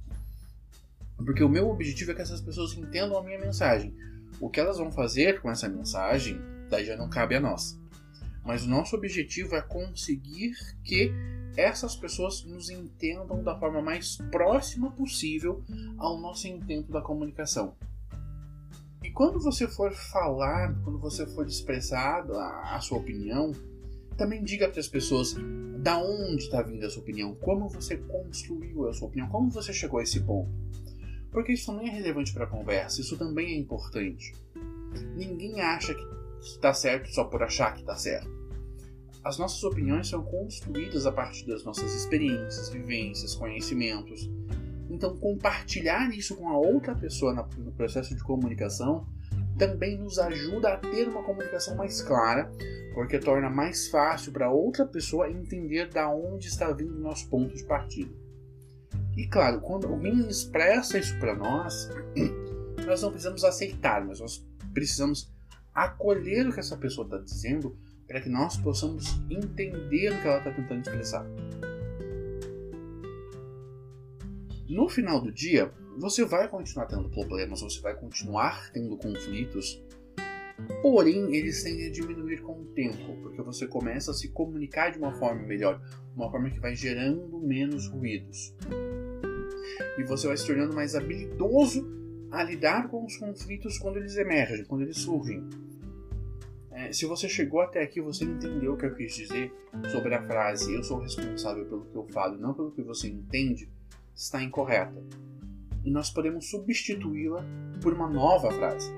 Porque 1.16 1.44
o 1.44 1.48
meu 1.48 1.70
objetivo 1.70 2.10
é 2.10 2.14
que 2.14 2.22
essas 2.22 2.40
pessoas 2.40 2.76
entendam 2.76 3.16
a 3.16 3.22
minha 3.22 3.38
mensagem. 3.38 3.94
O 4.40 4.50
que 4.50 4.58
elas 4.58 4.78
vão 4.78 4.90
fazer 4.90 5.40
com 5.40 5.48
essa 5.48 5.68
mensagem, 5.68 6.40
daí 6.68 6.84
já 6.84 6.96
não 6.96 7.08
cabe 7.08 7.36
a 7.36 7.40
nós. 7.40 7.78
Mas 8.44 8.64
o 8.64 8.68
nosso 8.68 8.96
objetivo 8.96 9.54
é 9.54 9.62
conseguir 9.62 10.56
que 10.82 11.12
essas 11.56 11.96
pessoas 11.96 12.44
nos 12.44 12.70
entendam 12.70 13.42
da 13.42 13.58
forma 13.58 13.80
mais 13.80 14.16
próxima 14.30 14.90
possível 14.90 15.62
ao 15.98 16.18
nosso 16.20 16.48
intento 16.48 16.90
da 16.90 17.00
comunicação. 17.00 17.74
E 19.02 19.10
quando 19.10 19.38
você 19.38 19.68
for 19.68 19.92
falar, 19.92 20.74
quando 20.82 20.98
você 20.98 21.26
for 21.26 21.46
expressar 21.46 22.24
a, 22.30 22.76
a 22.76 22.80
sua 22.80 22.98
opinião, 22.98 23.52
também 24.16 24.42
diga 24.42 24.68
para 24.68 24.80
as 24.80 24.88
pessoas 24.88 25.36
da 25.78 25.98
onde 25.98 26.44
está 26.44 26.62
vindo 26.62 26.86
a 26.86 26.90
sua 26.90 27.02
opinião, 27.02 27.34
como 27.34 27.68
você 27.68 27.98
construiu 27.98 28.88
a 28.88 28.92
sua 28.94 29.08
opinião, 29.08 29.28
como 29.28 29.50
você 29.50 29.72
chegou 29.72 30.00
a 30.00 30.02
esse 30.02 30.20
ponto. 30.20 30.50
Porque 31.30 31.52
isso 31.52 31.66
também 31.66 31.88
é 31.88 31.92
relevante 31.92 32.32
para 32.32 32.44
a 32.44 32.48
conversa, 32.48 33.00
isso 33.00 33.18
também 33.18 33.54
é 33.54 33.58
importante. 33.58 34.34
Ninguém 35.16 35.60
acha 35.60 35.94
que 35.94 36.06
está 36.40 36.72
certo 36.72 37.08
só 37.10 37.24
por 37.24 37.42
achar 37.42 37.74
que 37.74 37.80
está 37.80 37.96
certo. 37.96 38.43
As 39.24 39.38
nossas 39.38 39.64
opiniões 39.64 40.08
são 40.08 40.22
construídas 40.22 41.06
a 41.06 41.12
partir 41.12 41.46
das 41.46 41.64
nossas 41.64 41.94
experiências, 41.94 42.68
vivências, 42.68 43.34
conhecimentos. 43.34 44.30
Então, 44.90 45.16
compartilhar 45.16 46.14
isso 46.14 46.36
com 46.36 46.46
a 46.48 46.58
outra 46.58 46.94
pessoa 46.94 47.32
no 47.56 47.72
processo 47.72 48.14
de 48.14 48.22
comunicação 48.22 49.06
também 49.56 49.96
nos 49.98 50.18
ajuda 50.18 50.74
a 50.74 50.76
ter 50.76 51.08
uma 51.08 51.22
comunicação 51.22 51.76
mais 51.76 52.02
clara, 52.02 52.52
porque 52.92 53.18
torna 53.18 53.48
mais 53.48 53.88
fácil 53.88 54.32
para 54.32 54.50
outra 54.50 54.84
pessoa 54.84 55.30
entender 55.30 55.88
da 55.88 56.10
onde 56.10 56.48
está 56.48 56.70
vindo 56.72 56.96
o 56.96 57.00
nosso 57.00 57.28
ponto 57.30 57.54
de 57.54 57.64
partida. 57.64 58.12
E 59.16 59.26
claro, 59.28 59.60
quando 59.60 59.86
alguém 59.86 60.28
expressa 60.28 60.98
isso 60.98 61.18
para 61.18 61.34
nós, 61.34 61.88
nós 62.84 63.00
não 63.00 63.10
precisamos 63.10 63.44
aceitar, 63.44 64.04
mas 64.04 64.20
nós 64.20 64.44
precisamos 64.72 65.32
acolher 65.72 66.46
o 66.46 66.52
que 66.52 66.60
essa 66.60 66.76
pessoa 66.76 67.06
está 67.06 67.18
dizendo 67.18 67.78
para 68.06 68.20
que 68.20 68.28
nós 68.28 68.56
possamos 68.56 69.18
entender 69.30 70.12
o 70.12 70.20
que 70.20 70.28
ela 70.28 70.38
está 70.38 70.50
tentando 70.50 70.80
expressar. 70.82 71.26
No 74.68 74.88
final 74.88 75.20
do 75.20 75.30
dia, 75.30 75.70
você 75.98 76.24
vai 76.24 76.48
continuar 76.48 76.86
tendo 76.86 77.08
problemas, 77.08 77.60
você 77.60 77.80
vai 77.80 77.94
continuar 77.94 78.72
tendo 78.72 78.96
conflitos, 78.96 79.82
porém 80.82 81.34
eles 81.36 81.62
tendem 81.62 81.86
a 81.86 81.92
diminuir 81.92 82.40
com 82.42 82.60
o 82.60 82.64
tempo, 82.74 83.16
porque 83.22 83.42
você 83.42 83.66
começa 83.66 84.10
a 84.10 84.14
se 84.14 84.28
comunicar 84.28 84.90
de 84.90 84.98
uma 84.98 85.12
forma 85.12 85.42
melhor, 85.42 85.80
uma 86.16 86.30
forma 86.30 86.50
que 86.50 86.60
vai 86.60 86.74
gerando 86.74 87.38
menos 87.38 87.86
ruídos. 87.88 88.54
E 89.98 90.02
você 90.04 90.26
vai 90.26 90.36
se 90.36 90.46
tornando 90.46 90.74
mais 90.74 90.94
habilidoso 90.94 91.86
a 92.30 92.42
lidar 92.42 92.88
com 92.88 93.04
os 93.04 93.16
conflitos 93.16 93.78
quando 93.78 93.98
eles 93.98 94.16
emergem, 94.16 94.64
quando 94.64 94.82
eles 94.82 94.98
surgem. 94.98 95.48
É, 96.84 96.92
se 96.92 97.06
você 97.06 97.28
chegou 97.28 97.60
até 97.60 97.82
aqui, 97.82 98.00
você 98.00 98.24
entendeu 98.24 98.74
o 98.74 98.76
que 98.76 98.84
eu 98.84 98.94
quis 98.94 99.14
dizer 99.14 99.52
sobre 99.90 100.14
a 100.14 100.26
frase 100.26 100.74
eu 100.74 100.82
sou 100.82 100.98
responsável 100.98 101.64
pelo 101.64 101.86
que 101.86 101.96
eu 101.96 102.06
falo, 102.08 102.38
não 102.38 102.52
pelo 102.52 102.72
que 102.72 102.82
você 102.82 103.08
entende, 103.08 103.70
está 104.14 104.42
incorreta. 104.42 105.02
E 105.82 105.90
nós 105.90 106.10
podemos 106.10 106.50
substituí-la 106.50 107.44
por 107.82 107.94
uma 107.94 108.08
nova 108.08 108.50
frase. 108.50 108.90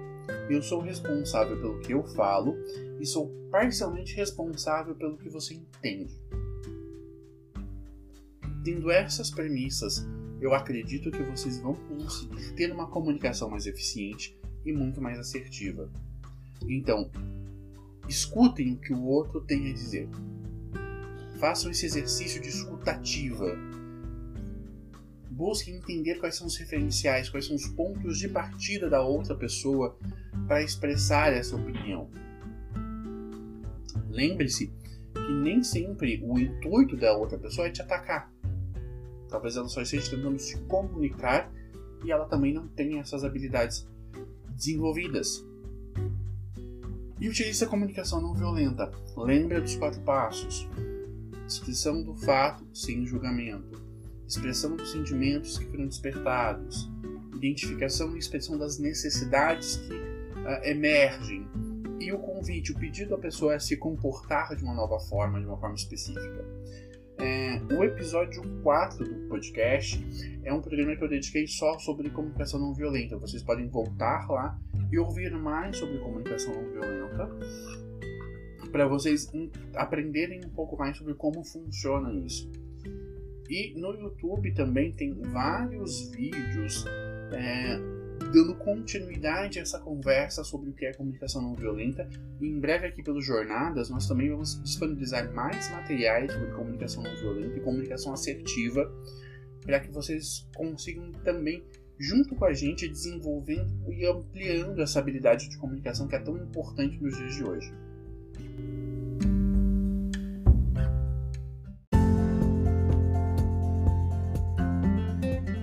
Eu 0.50 0.62
sou 0.62 0.80
responsável 0.80 1.56
pelo 1.60 1.78
que 1.80 1.92
eu 1.92 2.02
falo 2.02 2.56
e 3.00 3.06
sou 3.06 3.30
parcialmente 3.50 4.16
responsável 4.16 4.94
pelo 4.96 5.16
que 5.16 5.28
você 5.28 5.54
entende. 5.54 6.20
Tendo 8.64 8.90
essas 8.90 9.30
premissas, 9.30 10.04
eu 10.40 10.52
acredito 10.52 11.12
que 11.12 11.22
vocês 11.22 11.60
vão 11.60 11.74
conseguir 11.74 12.52
ter 12.54 12.72
uma 12.72 12.88
comunicação 12.88 13.48
mais 13.48 13.64
eficiente 13.64 14.36
e 14.64 14.72
muito 14.72 15.00
mais 15.00 15.20
assertiva. 15.20 15.88
Então, 16.68 17.08
Escutem 18.08 18.74
o 18.74 18.78
que 18.78 18.92
o 18.92 19.02
outro 19.04 19.40
tem 19.40 19.70
a 19.70 19.72
dizer. 19.72 20.08
Façam 21.38 21.70
esse 21.70 21.86
exercício 21.86 22.40
de 22.40 22.48
escutativa. 22.48 23.46
Busquem 25.30 25.76
entender 25.76 26.14
quais 26.18 26.36
são 26.36 26.46
os 26.46 26.56
referenciais, 26.56 27.28
quais 27.28 27.46
são 27.46 27.56
os 27.56 27.66
pontos 27.66 28.18
de 28.18 28.28
partida 28.28 28.88
da 28.88 29.02
outra 29.02 29.34
pessoa 29.34 29.98
para 30.46 30.62
expressar 30.62 31.32
essa 31.32 31.56
opinião. 31.56 32.08
Lembre-se 34.08 34.72
que 35.12 35.32
nem 35.42 35.62
sempre 35.62 36.22
o 36.24 36.38
intuito 36.38 36.96
da 36.96 37.14
outra 37.14 37.36
pessoa 37.36 37.66
é 37.66 37.70
te 37.70 37.82
atacar. 37.82 38.32
Talvez 39.28 39.56
ela 39.56 39.68
só 39.68 39.82
esteja 39.82 40.10
tentando 40.10 40.38
se 40.38 40.56
comunicar 40.62 41.52
e 42.04 42.10
ela 42.10 42.26
também 42.26 42.54
não 42.54 42.66
tenha 42.68 43.00
essas 43.00 43.24
habilidades 43.24 43.86
desenvolvidas. 44.54 45.44
E 47.20 47.28
utilize 47.28 47.64
a 47.64 47.68
comunicação 47.68 48.20
não 48.20 48.34
violenta. 48.34 48.90
Lembra 49.16 49.60
dos 49.60 49.74
quatro 49.76 50.00
passos: 50.02 50.68
descrição 51.46 52.02
do 52.02 52.14
fato 52.14 52.64
sem 52.74 53.06
julgamento, 53.06 53.82
expressão 54.26 54.76
dos 54.76 54.92
sentimentos 54.92 55.58
que 55.58 55.66
foram 55.66 55.86
despertados, 55.86 56.90
identificação 57.34 58.14
e 58.14 58.18
expressão 58.18 58.58
das 58.58 58.78
necessidades 58.78 59.76
que 59.76 59.94
uh, 59.94 60.64
emergem, 60.64 61.46
e 61.98 62.12
o 62.12 62.18
convite, 62.18 62.72
o 62.72 62.78
pedido 62.78 63.14
à 63.14 63.18
pessoa 63.18 63.54
é 63.54 63.58
se 63.58 63.76
comportar 63.76 64.54
de 64.54 64.62
uma 64.62 64.74
nova 64.74 64.98
forma, 65.00 65.40
de 65.40 65.46
uma 65.46 65.58
forma 65.58 65.74
específica. 65.74 66.44
É, 67.18 67.58
o 67.74 67.82
episódio 67.82 68.42
4 68.62 69.02
do 69.02 69.28
podcast 69.28 70.04
é 70.44 70.52
um 70.52 70.60
programa 70.60 70.94
que 70.94 71.02
eu 71.02 71.08
dediquei 71.08 71.46
só 71.46 71.78
sobre 71.78 72.10
comunicação 72.10 72.60
não 72.60 72.74
violenta. 72.74 73.16
Vocês 73.16 73.42
podem 73.42 73.68
voltar 73.68 74.28
lá 74.28 74.58
e 74.90 74.98
ouvir 74.98 75.32
mais 75.32 75.76
sobre 75.76 75.98
comunicação 75.98 76.54
não 76.54 76.70
violenta 76.70 77.28
para 78.70 78.86
vocês 78.86 79.32
aprenderem 79.74 80.44
um 80.44 80.50
pouco 80.50 80.76
mais 80.76 80.96
sobre 80.96 81.14
como 81.14 81.42
funciona 81.42 82.12
isso. 82.12 82.50
E 83.48 83.72
no 83.78 83.92
YouTube 83.94 84.52
também 84.52 84.92
tem 84.92 85.14
vários 85.14 86.10
vídeos 86.10 86.84
é, 87.32 87.78
dando 88.32 88.54
continuidade 88.56 89.58
a 89.58 89.62
essa 89.62 89.78
conversa 89.78 90.42
sobre 90.42 90.70
o 90.70 90.72
que 90.72 90.84
é 90.84 90.92
comunicação 90.92 91.40
não 91.40 91.54
violenta. 91.54 92.08
E 92.40 92.46
em 92.46 92.58
breve 92.58 92.86
aqui 92.86 93.02
pelos 93.02 93.24
Jornadas 93.24 93.88
nós 93.88 94.06
também 94.06 94.30
vamos 94.30 94.60
disponibilizar 94.62 95.32
mais 95.32 95.70
materiais 95.70 96.32
sobre 96.32 96.50
comunicação 96.50 97.02
não 97.02 97.14
violenta 97.16 97.56
e 97.56 97.60
comunicação 97.60 98.12
assertiva 98.12 98.92
para 99.62 99.80
que 99.80 99.90
vocês 99.90 100.46
consigam 100.54 101.12
também 101.24 101.64
junto 101.98 102.34
com 102.34 102.44
a 102.44 102.52
gente 102.52 102.88
desenvolvendo 102.88 103.92
e 103.92 104.06
ampliando 104.06 104.80
essa 104.82 104.98
habilidade 104.98 105.48
de 105.48 105.56
comunicação 105.56 106.06
que 106.06 106.16
é 106.16 106.18
tão 106.18 106.36
importante 106.36 107.02
nos 107.02 107.16
dias 107.16 107.34
de 107.34 107.44
hoje. 107.44 107.72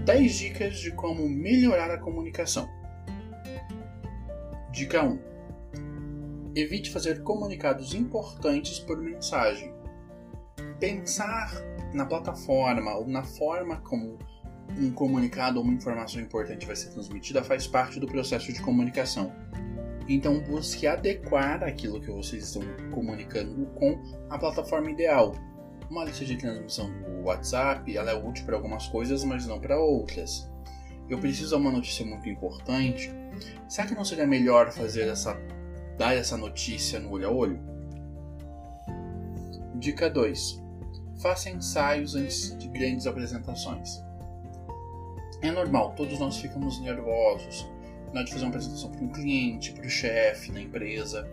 10 0.06 0.36
dicas 0.38 0.80
de 0.80 0.92
como 0.92 1.28
melhorar 1.30 1.90
a 1.90 1.98
comunicação. 1.98 2.70
Dica 4.72 5.02
1. 5.02 5.20
Evite 6.56 6.92
fazer 6.92 7.24
comunicados 7.24 7.94
importantes 7.94 8.80
por 8.80 8.98
mensagem. 8.98 9.74
Pensar 10.78 11.54
na 11.94 12.06
plataforma 12.06 12.96
ou 12.96 13.08
na 13.08 13.24
forma 13.24 13.78
como 13.78 14.20
um 14.80 14.92
comunicado 14.92 15.60
ou 15.60 15.66
uma 15.66 15.74
informação 15.74 16.22
importante 16.22 16.66
vai 16.66 16.76
ser 16.76 16.90
transmitida 16.90 17.44
faz 17.44 17.68
parte 17.68 18.00
do 18.00 18.08
processo 18.08 18.52
de 18.52 18.62
comunicação. 18.62 19.32
Então 20.08 20.40
busque 20.40 20.86
adequar 20.86 21.64
aquilo 21.64 22.02
que 22.02 22.12
vocês 22.12 22.44
estão 22.44 22.64
comunicando 22.92 23.66
com 23.76 24.02
a 24.30 24.38
plataforma 24.38 24.92
ideal, 24.92 25.34
uma 25.90 26.06
lista 26.06 26.26
de 26.26 26.36
transmissão 26.36 26.92
do 26.92 27.24
WhatsApp, 27.24 27.96
ela 27.96 28.12
é 28.12 28.16
útil 28.16 28.46
para 28.46 28.56
algumas 28.56 28.88
coisas, 28.88 29.24
mas 29.24 29.46
não 29.46 29.60
para 29.60 29.80
outras. 29.80 30.50
Eu 31.10 31.20
preciso 31.20 31.52
dar 31.52 31.58
uma 31.58 31.72
notícia 31.72 32.06
muito 32.06 32.28
importante. 32.28 33.12
Será 33.68 33.88
que 33.88 33.96
não 33.96 34.04
seria 34.04 34.26
melhor 34.26 34.72
fazer 34.72 35.08
essa 35.08 35.38
dar 35.98 36.16
essa 36.16 36.36
notícia 36.36 37.00
no 37.00 37.12
olho 37.12 37.28
a 37.28 37.32
olho? 37.32 37.60
Dica 39.76 40.10
2. 40.10 40.64
Faça 41.22 41.50
ensaios 41.50 42.16
antes 42.16 42.58
de 42.58 42.68
grandes 42.70 43.06
apresentações. 43.06 44.02
É 45.44 45.52
normal, 45.52 45.94
todos 45.96 46.18
nós 46.20 46.38
ficamos 46.38 46.80
nervosos 46.82 47.70
na 48.08 48.20
hora 48.20 48.24
de 48.26 48.32
fazer 48.32 48.46
uma 48.46 48.50
apresentação 48.50 48.92
para 48.92 49.04
um 49.04 49.10
cliente, 49.10 49.74
para 49.74 49.86
o 49.86 49.90
chefe, 49.90 50.52
na 50.52 50.62
empresa. 50.62 51.30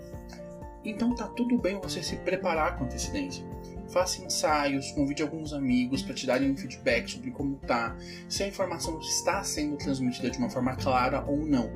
Então 0.85 1.15
tá 1.15 1.29
tudo 1.29 1.57
bem 1.57 1.81
você 1.81 2.03
se 2.03 2.17
preparar 2.17 2.77
com 2.77 2.85
antecedência 2.85 3.45
faça 3.91 4.23
ensaios, 4.25 4.93
convide 4.93 5.23
alguns 5.23 5.53
amigos 5.53 6.03
para 6.03 6.15
te 6.15 6.27
darem 6.27 6.51
um 6.51 6.57
feedback 6.57 7.11
sobre 7.11 7.31
como 7.31 7.57
tá, 7.57 7.97
se 8.29 8.43
a 8.43 8.49
informação 8.49 8.99
está 9.01 9.43
sendo 9.43 9.77
transmitida 9.77 10.31
de 10.31 10.39
uma 10.39 10.49
forma 10.49 10.77
clara 10.77 11.25
ou 11.27 11.39
não. 11.39 11.71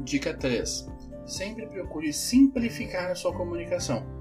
Dica 0.00 0.34
3. 0.34 0.88
Sempre 1.26 1.66
procure 1.66 2.12
simplificar 2.12 3.10
a 3.10 3.14
sua 3.14 3.32
comunicação. 3.32 4.15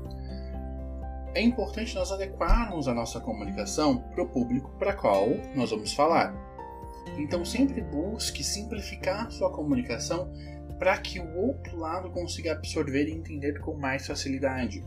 É 1.36 1.42
importante 1.42 1.94
nós 1.96 2.14
adequarmos 2.14 2.88
a 2.88 2.94
nossa 2.94 3.20
comunicação 3.20 3.98
para 3.98 4.24
o 4.24 4.30
público 4.30 4.72
para 4.80 4.94
qual 4.94 5.28
nós 5.54 5.70
vamos 5.70 5.94
falar. 5.94 6.34
Então 7.18 7.44
sempre 7.44 7.82
busque 7.82 8.42
simplificar 8.42 9.30
sua 9.30 9.52
comunicação 9.52 10.32
para 10.80 10.98
que 10.98 11.20
o 11.20 11.38
outro 11.38 11.78
lado 11.78 12.10
consiga 12.10 12.54
absorver 12.54 13.10
e 13.10 13.12
entender 13.12 13.60
com 13.60 13.74
mais 13.74 14.08
facilidade. 14.08 14.82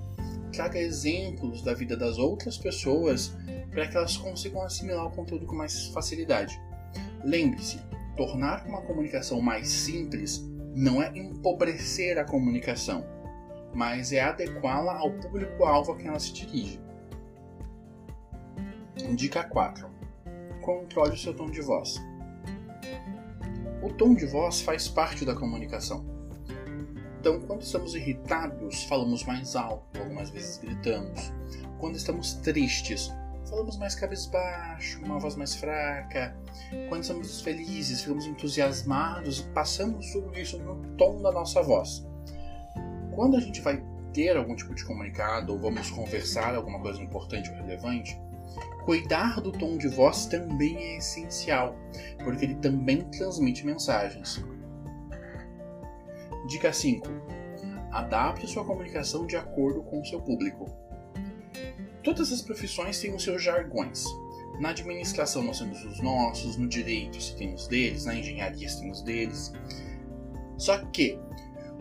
Traga 0.51 0.79
exemplos 0.79 1.61
da 1.61 1.75
vida 1.75 1.95
das 1.95 2.17
outras 2.17 2.57
pessoas 2.57 3.37
para 3.71 3.87
que 3.87 3.99
elas 3.99 4.17
consigam 4.17 4.63
assimilar 4.63 5.07
o 5.07 5.11
conteúdo 5.11 5.45
com 5.45 5.55
mais 5.55 5.89
facilidade. 5.89 6.59
Lembre-se, 7.23 7.79
tornar 8.17 8.67
uma 8.67 8.81
comunicação 8.81 9.43
mais 9.43 9.69
simples 9.69 10.43
não 10.75 11.03
é 11.03 11.11
empobrecer 11.15 12.19
a 12.19 12.25
comunicação, 12.25 13.05
mas 13.74 14.12
é 14.12 14.20
adequá-la 14.20 14.98
ao 14.98 15.12
público-alvo 15.12 15.92
a 15.92 15.96
quem 15.96 16.09
ela 16.09 16.18
se 16.18 16.33
dirige. 16.33 16.81
Dica 19.14 19.44
4. 19.44 19.88
Controle 20.61 21.12
o 21.12 21.16
seu 21.16 21.35
tom 21.35 21.50
de 21.50 21.61
voz. 21.61 21.96
O 23.83 23.92
tom 23.92 24.14
de 24.14 24.26
voz 24.26 24.61
faz 24.61 24.88
parte 24.88 25.24
da 25.24 25.35
comunicação. 25.35 26.04
Então, 27.20 27.40
quando 27.40 27.62
estamos 27.62 27.94
irritados, 27.94 28.85
falamos 28.85 29.24
mais 29.24 29.57
alto, 29.57 29.98
algumas 30.00 30.31
vezes 30.31 30.59
gritamos. 30.59 31.33
Quando 31.78 31.96
estamos 31.96 32.35
tristes, 32.35 33.12
falamos 33.48 33.76
mais 33.76 33.94
cabisbaixo, 33.94 35.00
uma 35.04 35.18
voz 35.18 35.37
mais 35.37 35.54
fraca. 35.54 36.37
Quando 36.88 37.02
estamos 37.02 37.40
felizes, 37.40 38.02
ficamos 38.02 38.26
entusiasmados 38.26 39.40
e 39.40 39.42
passamos 39.50 40.12
tudo 40.12 40.38
isso 40.38 40.59
no 40.59 40.76
tom 40.96 41.22
da 41.22 41.33
nossa 41.33 41.62
voz. 41.62 42.07
Quando 43.18 43.37
a 43.37 43.40
gente 43.40 43.61
vai 43.61 43.83
ter 44.14 44.37
algum 44.37 44.54
tipo 44.54 44.72
de 44.76 44.85
comunicado 44.85 45.52
ou 45.52 45.59
vamos 45.59 45.90
conversar 45.90 46.54
alguma 46.54 46.78
coisa 46.78 47.02
importante 47.02 47.50
ou 47.50 47.57
relevante, 47.57 48.16
Cuidar 48.85 49.40
do 49.40 49.50
tom 49.50 49.76
de 49.76 49.88
voz 49.88 50.26
também 50.26 50.76
é 50.76 50.96
essencial, 50.98 51.74
porque 52.22 52.44
ele 52.44 52.54
também 52.54 53.02
transmite 53.11 53.66
mensagens. 53.66 54.40
Dica 56.46 56.72
5. 56.72 57.07
Adapte 57.90 58.46
sua 58.46 58.64
comunicação 58.64 59.26
de 59.26 59.37
acordo 59.37 59.83
com 59.83 60.00
o 60.00 60.07
seu 60.07 60.20
público. 60.20 60.70
Todas 62.04 62.33
as 62.33 62.40
profissões 62.40 63.00
têm 63.00 63.12
os 63.16 63.24
seus 63.24 63.42
jargões. 63.42 64.04
Na 64.61 64.70
administração 64.70 65.42
nós 65.42 65.59
temos 65.59 65.85
os 65.85 66.00
nossos, 66.00 66.57
no 66.57 66.68
direito 66.68 67.20
se 67.20 67.35
tem 67.35 67.52
os 67.52 67.66
deles, 67.66 68.04
na 68.04 68.14
engenharia 68.14 68.68
se 68.68 68.81
tem 68.81 68.92
os 68.92 69.02
deles. 69.02 69.52
Só 70.57 70.78
que 70.87 71.18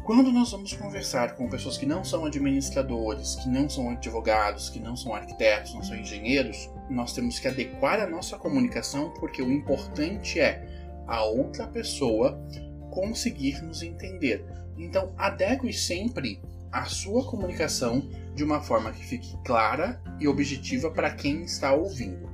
quando 0.07 0.31
nós 0.31 0.51
vamos 0.51 0.71
conversar 0.71 1.35
com 1.35 1.49
pessoas 1.49 1.77
que 1.77 1.85
não 1.85 2.01
são 2.01 2.23
administradores, 2.23 3.35
que 3.35 3.49
não 3.49 3.69
são 3.69 3.89
advogados, 3.89 4.69
que 4.69 4.79
não 4.79 4.95
são 4.95 5.13
arquitetos, 5.13 5.73
não 5.73 5.83
são 5.83 5.97
engenheiros, 5.97 6.69
nós 6.89 7.11
temos 7.11 7.39
que 7.39 7.47
adequar 7.49 7.99
a 7.99 8.07
nossa 8.07 8.37
comunicação 8.37 9.13
porque 9.19 9.41
o 9.41 9.51
importante 9.51 10.39
é 10.39 10.65
a 11.05 11.25
outra 11.25 11.67
pessoa 11.67 12.41
conseguir 12.89 13.61
nos 13.61 13.83
entender. 13.83 14.45
Então, 14.77 15.13
adeque 15.17 15.73
sempre 15.73 16.41
a 16.71 16.85
sua 16.85 17.29
comunicação 17.29 18.09
de 18.33 18.45
uma 18.45 18.61
forma 18.61 18.93
que 18.93 19.03
fique 19.03 19.35
clara 19.43 20.01
e 20.21 20.27
objetiva 20.29 20.89
para 20.89 21.11
quem 21.11 21.43
está 21.43 21.73
ouvindo. 21.73 22.29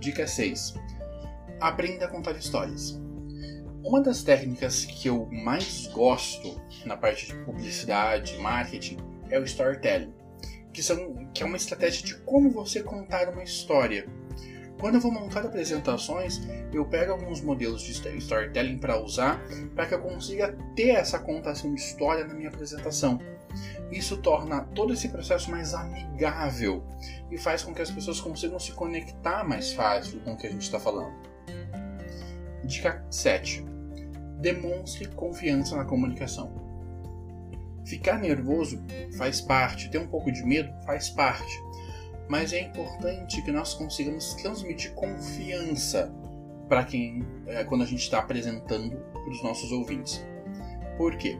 Dica 0.00 0.26
6. 0.26 0.76
Aprenda 1.60 2.06
a 2.06 2.08
contar 2.08 2.32
histórias. 2.36 2.98
Uma 3.88 4.02
das 4.02 4.22
técnicas 4.22 4.84
que 4.84 5.08
eu 5.08 5.26
mais 5.32 5.86
gosto 5.86 6.60
na 6.84 6.94
parte 6.94 7.28
de 7.28 7.34
publicidade, 7.36 8.36
marketing, 8.36 8.98
é 9.30 9.40
o 9.40 9.44
storytelling, 9.44 10.12
que, 10.74 10.82
são, 10.82 11.26
que 11.32 11.42
é 11.42 11.46
uma 11.46 11.56
estratégia 11.56 12.04
de 12.04 12.14
como 12.18 12.50
você 12.50 12.82
contar 12.82 13.30
uma 13.30 13.42
história. 13.42 14.06
Quando 14.78 14.96
eu 14.96 15.00
vou 15.00 15.10
montar 15.10 15.40
apresentações, 15.40 16.38
eu 16.70 16.84
pego 16.84 17.12
alguns 17.12 17.40
modelos 17.40 17.80
de 17.80 17.92
storytelling 18.18 18.76
para 18.76 19.02
usar 19.02 19.42
para 19.74 19.86
que 19.86 19.94
eu 19.94 20.02
consiga 20.02 20.54
ter 20.76 20.90
essa 20.90 21.18
contação 21.18 21.74
de 21.74 21.80
história 21.80 22.26
na 22.26 22.34
minha 22.34 22.50
apresentação. 22.50 23.18
Isso 23.90 24.18
torna 24.18 24.64
todo 24.74 24.92
esse 24.92 25.08
processo 25.08 25.50
mais 25.50 25.72
amigável 25.72 26.84
e 27.30 27.38
faz 27.38 27.62
com 27.62 27.72
que 27.72 27.80
as 27.80 27.90
pessoas 27.90 28.20
consigam 28.20 28.60
se 28.60 28.72
conectar 28.72 29.48
mais 29.48 29.72
fácil 29.72 30.20
com 30.20 30.34
o 30.34 30.36
que 30.36 30.46
a 30.46 30.50
gente 30.50 30.64
está 30.64 30.78
falando. 30.78 31.16
Dica 32.66 33.02
7 33.10 33.77
demonstre 34.38 35.08
confiança 35.08 35.76
na 35.76 35.84
comunicação. 35.84 36.52
Ficar 37.84 38.18
nervoso 38.18 38.82
faz 39.16 39.40
parte, 39.40 39.90
ter 39.90 39.98
um 39.98 40.06
pouco 40.06 40.30
de 40.30 40.44
medo 40.44 40.72
faz 40.84 41.08
parte, 41.08 41.58
mas 42.28 42.52
é 42.52 42.60
importante 42.60 43.42
que 43.42 43.50
nós 43.50 43.74
consigamos 43.74 44.34
transmitir 44.34 44.92
confiança 44.92 46.12
para 46.68 46.84
quem, 46.84 47.24
é, 47.46 47.64
quando 47.64 47.82
a 47.82 47.86
gente 47.86 48.02
está 48.02 48.18
apresentando 48.18 48.96
para 48.96 49.30
os 49.30 49.42
nossos 49.42 49.72
ouvintes. 49.72 50.22
Por 50.98 51.16
quê? 51.16 51.38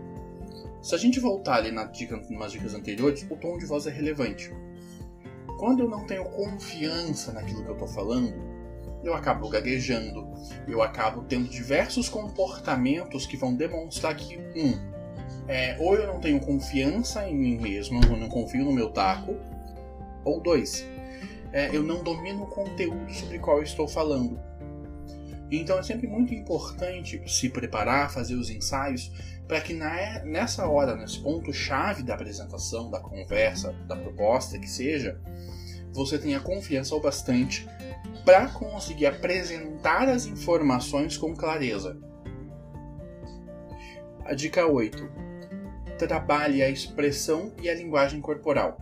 Se 0.81 0.95
a 0.95 0.99
gente 0.99 1.21
voltar 1.21 1.57
ali 1.57 1.71
na 1.71 1.85
dica, 1.85 2.19
nas 2.31 2.53
dicas 2.53 2.73
anteriores, 2.73 3.27
o 3.31 3.37
tom 3.37 3.59
de 3.59 3.67
voz 3.67 3.87
é 3.87 3.91
relevante. 3.91 4.51
Quando 5.59 5.81
eu 5.81 5.89
não 5.89 6.07
tenho 6.07 6.25
confiança 6.25 7.33
naquilo 7.33 7.63
que 7.63 7.69
eu 7.69 7.75
estou 7.75 7.89
falando, 7.89 8.33
eu 9.03 9.15
acabo 9.15 9.49
gaguejando, 9.49 10.29
eu 10.67 10.83
acabo 10.83 11.23
tendo 11.23 11.49
diversos 11.49 12.09
comportamentos 12.09 13.27
que 13.27 13.37
vão 13.37 13.55
demonstrar 13.55 14.15
que, 14.17 14.37
um, 14.57 14.79
é, 15.47 15.77
ou 15.79 15.95
eu 15.95 16.07
não 16.07 16.21
tenho 16.21 16.41
confiança 16.41 17.29
em 17.29 17.37
mim 17.37 17.59
mesmo, 17.59 18.01
eu 18.05 18.17
não 18.17 18.29
confio 18.29 18.65
no 18.65 18.73
meu 18.73 18.91
taco, 18.91 19.37
ou 20.25 20.41
dois, 20.41 20.87
é, 21.53 21.75
eu 21.75 21.83
não 21.83 22.03
domino 22.03 22.43
o 22.43 22.47
conteúdo 22.47 23.13
sobre 23.13 23.39
qual 23.39 23.63
estou 23.63 23.89
falando. 23.89 24.39
Então 25.51 25.79
é 25.79 25.83
sempre 25.83 26.07
muito 26.07 26.35
importante 26.35 27.23
se 27.27 27.49
preparar, 27.49 28.13
fazer 28.13 28.35
os 28.35 28.51
ensaios, 28.51 29.11
para 29.47 29.61
que 29.63 29.73
na, 29.73 30.23
nessa 30.25 30.69
hora, 30.69 30.95
nesse 30.95 31.21
ponto-chave 31.21 32.03
da 32.03 32.15
apresentação, 32.15 32.91
da 32.91 33.01
conversa, 33.01 33.73
da 33.87 33.97
proposta 33.97 34.59
que 34.59 34.69
seja, 34.69 35.19
você 35.93 36.19
tenha 36.19 36.41
confiança 36.41 36.95
o 36.95 37.01
bastante 37.01 37.69
para 38.25 38.49
conseguir 38.49 39.07
apresentar 39.07 40.09
as 40.09 40.27
informações 40.27 41.17
com 41.17 41.35
clareza. 41.35 41.99
A 44.25 44.35
dica 44.35 44.67
8. 44.67 45.11
Trabalhe 45.99 46.63
a 46.63 46.69
expressão 46.69 47.53
e 47.63 47.69
a 47.71 47.75
linguagem 47.75 48.21
corporal. 48.21 48.77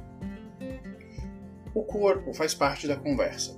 O 1.72 1.84
corpo 1.84 2.34
faz 2.34 2.54
parte 2.54 2.88
da 2.88 2.96
conversa. 2.96 3.56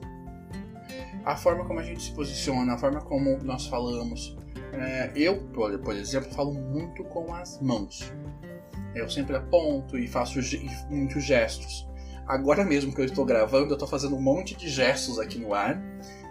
A 1.25 1.37
forma 1.37 1.65
como 1.65 1.81
a 1.81 1.83
gente 1.83 2.03
se 2.03 2.13
posiciona, 2.13 2.75
a 2.75 2.79
forma 2.79 3.01
como 3.01 3.39
nós 3.43 3.67
falamos. 3.67 4.37
É, 4.75 5.11
eu, 5.17 5.41
por, 5.49 5.79
por 5.79 5.97
exemplo, 5.97 6.31
falo 6.35 6.53
muito 6.53 7.03
com 7.05 7.35
as 7.35 7.59
mãos. 7.63 8.13
Eu 8.95 9.09
sempre 9.09 9.37
aponto 9.37 9.97
e 9.99 10.07
faço 10.07 10.39
muitos 10.91 11.25
gestos. 11.25 11.88
Agora 12.29 12.63
mesmo 12.63 12.95
que 12.95 13.01
eu 13.01 13.07
estou 13.07 13.25
gravando, 13.25 13.71
eu 13.71 13.75
estou 13.75 13.89
fazendo 13.89 14.15
um 14.15 14.21
monte 14.21 14.55
de 14.55 14.69
gestos 14.69 15.19
aqui 15.19 15.39
no 15.39 15.55
ar. 15.55 15.81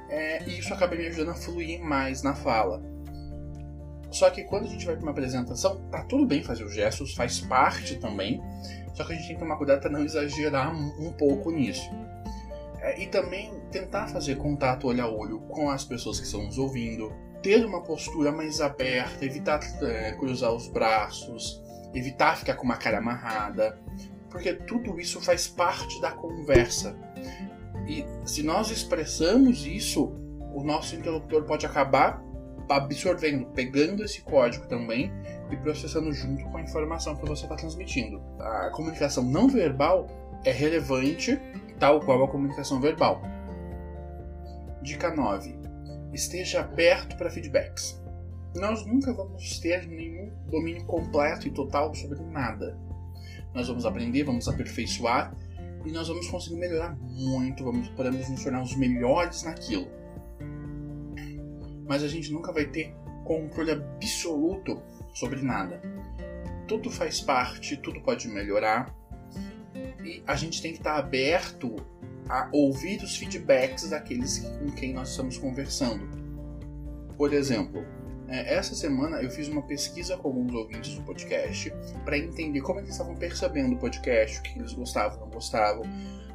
É, 0.10 0.48
e 0.48 0.60
isso 0.60 0.72
acaba 0.72 0.96
me 0.96 1.08
ajudando 1.08 1.32
a 1.32 1.36
fluir 1.36 1.82
mais 1.84 2.22
na 2.22 2.36
fala. 2.36 2.82
Só 4.12 4.30
que 4.30 4.44
quando 4.44 4.66
a 4.66 4.70
gente 4.70 4.86
vai 4.86 4.96
para 4.96 5.04
uma 5.04 5.12
apresentação, 5.12 5.82
tá 5.90 6.04
tudo 6.04 6.26
bem 6.26 6.44
fazer 6.44 6.64
os 6.64 6.74
gestos, 6.74 7.16
faz 7.16 7.40
parte 7.40 7.96
também. 7.96 8.40
Só 8.94 9.04
que 9.04 9.14
a 9.14 9.16
gente 9.16 9.28
tem 9.28 9.36
que 9.36 9.42
tomar 9.42 9.58
cuidado 9.58 9.82
para 9.82 9.90
não 9.90 10.04
exagerar 10.04 10.74
um 10.74 11.12
pouco 11.12 11.52
nisso. 11.52 11.90
É, 12.80 13.02
e 13.02 13.08
também 13.08 13.52
tentar 13.72 14.08
fazer 14.08 14.36
contato 14.36 14.88
olho 14.88 15.04
a 15.04 15.10
olho 15.10 15.40
com 15.42 15.70
as 15.70 15.84
pessoas 15.84 16.20
que 16.20 16.26
estão 16.26 16.44
nos 16.44 16.60
ouvindo, 16.60 17.12
ter 17.42 17.66
uma 17.66 17.82
postura 17.82 18.32
mais 18.32 18.62
aberta, 18.62 19.26
evitar 19.26 19.60
é, 19.82 20.12
cruzar 20.14 20.54
os 20.54 20.68
braços, 20.68 21.62
evitar 21.94 22.38
ficar 22.38 22.56
com 22.56 22.64
uma 22.64 22.78
cara 22.78 23.00
amarrada, 23.00 23.78
porque 24.38 24.54
tudo 24.54 25.00
isso 25.00 25.19
faz 25.19 25.47
parte 25.47 26.00
da 26.00 26.12
conversa. 26.12 26.95
E 27.88 28.06
se 28.23 28.43
nós 28.43 28.69
expressamos 28.69 29.65
isso, 29.65 30.13
o 30.54 30.63
nosso 30.63 30.95
interlocutor 30.95 31.43
pode 31.43 31.65
acabar 31.65 32.23
absorvendo, 32.69 33.47
pegando 33.47 34.04
esse 34.04 34.21
código 34.21 34.67
também 34.67 35.12
e 35.50 35.58
processando 35.58 36.13
junto 36.13 36.43
com 36.45 36.58
a 36.58 36.62
informação 36.62 37.15
que 37.15 37.26
você 37.26 37.45
está 37.45 37.56
transmitindo. 37.56 38.21
A 38.39 38.69
comunicação 38.69 39.23
não 39.23 39.47
verbal 39.47 40.06
é 40.45 40.52
relevante, 40.52 41.39
tal 41.80 42.00
qual 42.02 42.23
a 42.23 42.28
comunicação 42.28 42.80
verbal. 42.80 43.23
Dica 44.84 45.10
9. 45.10 45.58
Esteja 46.13 46.60
aberto 46.60 47.17
para 47.17 47.32
feedbacks. 47.32 48.00
Nós 48.56 48.86
nunca 48.86 49.12
vamos 49.12 49.60
ter 49.60 49.88
nenhum 49.88 50.32
domínio 50.45 50.86
completo 50.86 51.47
e 51.47 51.52
total 51.52 51.95
sobre 51.95 52.21
nada. 52.21 52.78
Nós 53.54 53.68
vamos 53.68 53.86
aprender, 53.86 54.24
vamos 54.24 54.48
aperfeiçoar 54.48 55.36
e 55.86 55.92
nós 55.92 56.08
vamos 56.08 56.28
conseguir 56.30 56.58
melhorar 56.58 56.96
muito, 57.00 57.64
vamos 57.64 57.88
podemos 57.90 58.30
nos 58.30 58.44
tornar 58.44 58.62
os 58.62 58.76
melhores 58.76 59.44
naquilo 59.44 59.88
mas 61.88 62.04
a 62.04 62.08
gente 62.08 62.32
nunca 62.32 62.52
vai 62.52 62.66
ter 62.66 62.94
controle 63.24 63.72
absoluto 63.72 64.82
sobre 65.14 65.42
nada. 65.42 65.82
Tudo 66.68 66.92
faz 66.92 67.22
parte, 67.22 67.78
tudo 67.78 68.02
pode 68.02 68.28
melhorar 68.28 68.94
e 70.04 70.22
a 70.28 70.36
gente 70.36 70.62
tem 70.62 70.74
que 70.74 70.80
estar 70.80 70.98
aberto 70.98 71.76
a 72.30 72.50
ouvir 72.52 73.02
os 73.02 73.16
feedbacks 73.16 73.90
daqueles 73.90 74.40
com 74.40 74.70
quem 74.72 74.94
nós 74.94 75.12
estamos 75.12 75.38
conversando. 75.38 76.06
Por 77.18 77.34
exemplo, 77.34 77.86
essa 78.28 78.76
semana 78.76 79.22
eu 79.22 79.30
fiz 79.30 79.48
uma 79.48 79.62
pesquisa 79.62 80.18
com 80.18 80.28
alguns 80.28 80.54
ouvintes 80.54 80.96
do 80.96 81.02
podcast 81.04 81.74
para 82.04 82.18
entender 82.18 82.62
como 82.62 82.80
eles 82.80 82.92
estavam 82.92 83.16
percebendo 83.16 83.76
o 83.76 83.80
podcast, 83.80 84.40
o 84.40 84.42
que 84.42 84.60
eles 84.60 84.74
gostavam, 84.74 85.20
não 85.20 85.30
gostavam, 85.30 85.84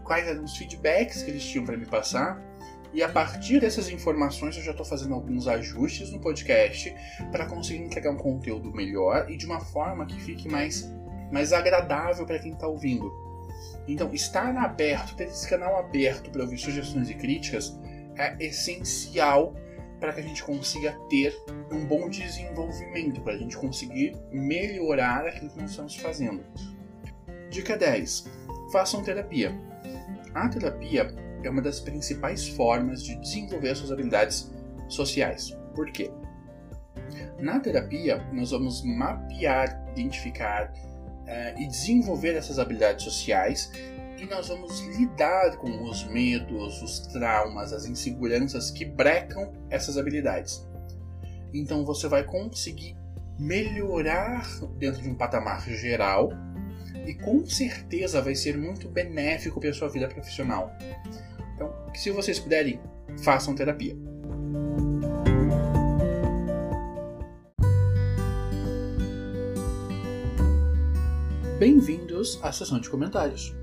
quais 0.05 0.27
eram 0.27 0.45
os 0.45 0.57
feedbacks 0.57 1.23
que 1.23 1.31
eles 1.31 1.45
tinham 1.45 1.65
para 1.65 1.77
me 1.77 1.87
passar 1.87 2.41
e 2.93 3.03
a 3.03 3.09
partir 3.09 3.59
dessas 3.59 3.89
informações 3.89 4.57
eu 4.57 4.63
já 4.63 4.73
estou 4.73 4.85
fazendo 4.85 5.15
alguns 5.15 5.49
ajustes 5.49 6.11
no 6.11 6.21
podcast 6.21 6.95
para 7.31 7.47
conseguir 7.47 7.83
entregar 7.83 8.11
um 8.11 8.19
conteúdo 8.19 8.71
melhor 8.71 9.31
e 9.31 9.37
de 9.37 9.47
uma 9.47 9.61
forma 9.61 10.05
que 10.05 10.21
fique 10.21 10.47
mais, 10.47 10.93
mais 11.33 11.55
agradável 11.55 12.27
para 12.27 12.39
quem 12.39 12.53
está 12.53 12.67
ouvindo. 12.67 13.11
Então, 13.89 14.13
estar 14.13 14.55
aberto, 14.59 15.17
ter 15.17 15.25
esse 15.25 15.49
canal 15.49 15.79
aberto 15.79 16.31
para 16.31 16.43
ouvir 16.43 16.59
sugestões 16.59 17.09
e 17.09 17.15
críticas 17.15 17.79
é 18.19 18.37
essencial 18.45 19.55
para 20.03 20.13
que 20.13 20.19
a 20.19 20.25
gente 20.25 20.43
consiga 20.43 20.99
ter 21.09 21.33
um 21.71 21.87
bom 21.87 22.09
desenvolvimento, 22.09 23.21
para 23.21 23.35
a 23.35 23.39
gente 23.39 23.57
conseguir 23.57 24.17
melhorar 24.33 25.25
aquilo 25.25 25.49
que 25.49 25.61
nós 25.61 25.71
estamos 25.71 25.95
fazendo. 25.95 26.45
Dica 27.49 27.77
10. 27.77 28.29
Façam 28.73 29.05
terapia. 29.05 29.57
A 30.35 30.49
terapia 30.49 31.15
é 31.45 31.49
uma 31.49 31.63
das 31.63 31.79
principais 31.79 32.49
formas 32.49 33.05
de 33.05 33.15
desenvolver 33.21 33.77
suas 33.77 33.93
habilidades 33.93 34.51
sociais. 34.89 35.57
Por 35.73 35.93
quê? 35.93 36.11
Na 37.39 37.61
terapia, 37.61 38.27
nós 38.33 38.51
vamos 38.51 38.83
mapear, 38.85 39.85
identificar 39.93 40.73
uh, 40.73 41.61
e 41.61 41.69
desenvolver 41.69 42.35
essas 42.35 42.59
habilidades 42.59 43.05
sociais 43.05 43.71
e 44.23 44.27
nós 44.27 44.49
vamos 44.49 44.79
lidar 44.97 45.57
com 45.57 45.83
os 45.83 46.05
medos, 46.05 46.81
os 46.81 47.01
traumas, 47.09 47.73
as 47.73 47.87
inseguranças 47.87 48.71
que 48.71 48.85
brecam 48.85 49.53
essas 49.69 49.99
habilidades. 49.99 50.65
Então 51.53 51.85
você 51.85 52.07
vai 52.07 52.23
conseguir 52.23 52.97
melhorar 53.37 54.47
dentro 54.79 55.03
de 55.03 55.09
um 55.09 55.17
patamar 55.17 55.69
geral 55.69 56.31
e 57.05 57.15
com 57.15 57.45
certeza 57.45 58.23
vai 58.23 58.37
ser 58.37 58.57
muito 58.57 58.89
benéfico 58.89 59.59
para 59.59 59.71
a 59.71 59.75
sua 59.75 59.89
vida 59.89 60.07
profissional. 60.07 60.73
Então, 61.57 61.75
se 61.93 62.13
vocês 62.13 62.39
puderem, 62.39 62.81
façam 63.25 63.57
terapia. 63.57 63.97
Bem-vindos 71.59 72.39
à 72.43 72.53
sessão 72.53 72.81
de 72.81 72.89
comentários. 72.89 73.62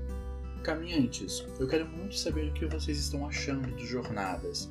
Caminhantes, 0.62 1.44
eu 1.58 1.66
quero 1.66 1.86
muito 1.86 2.16
saber 2.16 2.50
o 2.50 2.52
que 2.52 2.66
vocês 2.66 2.98
estão 2.98 3.26
achando 3.26 3.74
de 3.76 3.86
jornadas. 3.86 4.70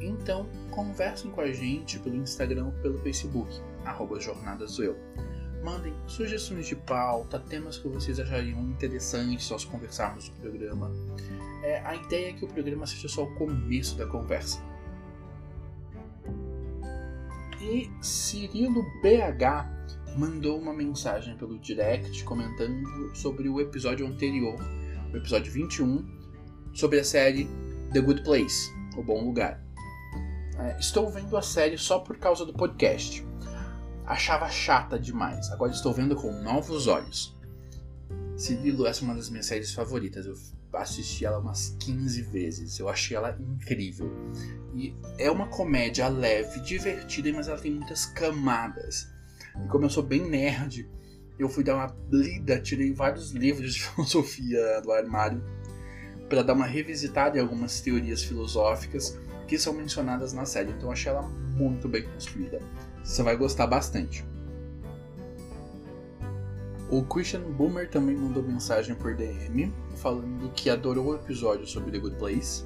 Então, 0.00 0.46
conversem 0.70 1.30
com 1.30 1.40
a 1.40 1.50
gente 1.50 1.98
pelo 1.98 2.16
Instagram 2.16 2.66
ou 2.66 2.72
pelo 2.72 2.98
Facebook, 2.98 3.50
arroba. 3.84 4.18
Mandem 5.62 5.94
sugestões 6.06 6.66
de 6.66 6.76
pauta, 6.76 7.38
temas 7.38 7.78
que 7.78 7.88
vocês 7.88 8.20
achariam 8.20 8.60
interessantes 8.60 9.48
nós 9.48 9.64
conversarmos 9.64 10.28
no 10.28 10.34
programa. 10.36 10.90
É, 11.62 11.80
a 11.80 11.94
ideia 11.94 12.30
é 12.30 12.32
que 12.34 12.44
o 12.44 12.48
programa 12.48 12.86
seja 12.86 13.08
só 13.08 13.24
o 13.24 13.34
começo 13.36 13.96
da 13.96 14.06
conversa. 14.06 14.60
E 17.62 17.90
Cirilo 18.02 18.82
BH 19.00 20.18
mandou 20.18 20.58
uma 20.58 20.74
mensagem 20.74 21.36
pelo 21.36 21.58
direct 21.58 22.22
comentando 22.24 23.16
sobre 23.16 23.48
o 23.48 23.58
episódio 23.60 24.06
anterior, 24.06 24.56
o 25.14 25.16
episódio 25.16 25.52
21, 25.52 26.04
sobre 26.74 27.00
a 27.00 27.04
série 27.04 27.48
The 27.92 28.00
Good 28.00 28.22
Place, 28.22 28.70
O 28.96 29.02
Bom 29.02 29.24
Lugar. 29.24 29.62
É, 30.58 30.78
estou 30.78 31.10
vendo 31.10 31.36
a 31.36 31.42
série 31.42 31.78
só 31.78 31.98
por 31.98 32.18
causa 32.18 32.44
do 32.44 32.52
podcast 32.52 33.24
achava 34.06 34.48
chata 34.48 34.98
demais. 34.98 35.50
Agora 35.50 35.72
estou 35.72 35.92
vendo 35.92 36.14
com 36.14 36.32
novos 36.42 36.86
olhos. 36.86 37.36
Cirilo, 38.36 38.86
essa 38.86 39.02
é 39.02 39.04
uma 39.04 39.14
das 39.14 39.30
minhas 39.30 39.46
séries 39.46 39.72
favoritas. 39.72 40.26
Eu 40.26 40.34
assisti 40.74 41.24
ela 41.24 41.38
umas 41.38 41.76
15 41.80 42.22
vezes. 42.22 42.78
Eu 42.78 42.88
achei 42.88 43.16
ela 43.16 43.36
incrível. 43.40 44.10
E 44.74 44.94
é 45.18 45.30
uma 45.30 45.46
comédia 45.48 46.08
leve, 46.08 46.60
divertida, 46.60 47.32
mas 47.32 47.48
ela 47.48 47.58
tem 47.58 47.72
muitas 47.72 48.06
camadas. 48.06 49.08
E 49.64 49.68
como 49.68 49.84
eu 49.84 49.90
sou 49.90 50.02
bem 50.02 50.28
nerd, 50.28 50.88
eu 51.38 51.48
fui 51.48 51.64
dar 51.64 51.74
uma 51.74 51.96
lida, 52.10 52.60
tirei 52.60 52.92
vários 52.92 53.32
livros 53.32 53.74
de 53.74 53.82
filosofia 53.88 54.80
do 54.80 54.92
armário 54.92 55.42
para 56.28 56.42
dar 56.42 56.54
uma 56.54 56.66
revisitada 56.66 57.38
em 57.38 57.40
algumas 57.40 57.80
teorias 57.80 58.22
filosóficas 58.22 59.18
que 59.46 59.58
são 59.58 59.72
mencionadas 59.72 60.32
na 60.32 60.44
série. 60.44 60.70
Então 60.70 60.90
achei 60.90 61.10
ela 61.12 61.22
muito 61.22 61.88
bem 61.88 62.02
construída. 62.02 62.60
Você 63.02 63.22
vai 63.22 63.36
gostar 63.36 63.66
bastante. 63.66 64.24
O 66.90 67.02
Christian 67.02 67.40
Boomer 67.40 67.88
também 67.88 68.16
mandou 68.16 68.42
mensagem 68.42 68.94
por 68.94 69.14
DM 69.14 69.72
falando 69.96 70.50
que 70.52 70.70
adorou 70.70 71.08
o 71.08 71.14
episódio 71.14 71.66
sobre 71.66 71.90
The 71.90 71.98
Good 71.98 72.16
Place 72.16 72.64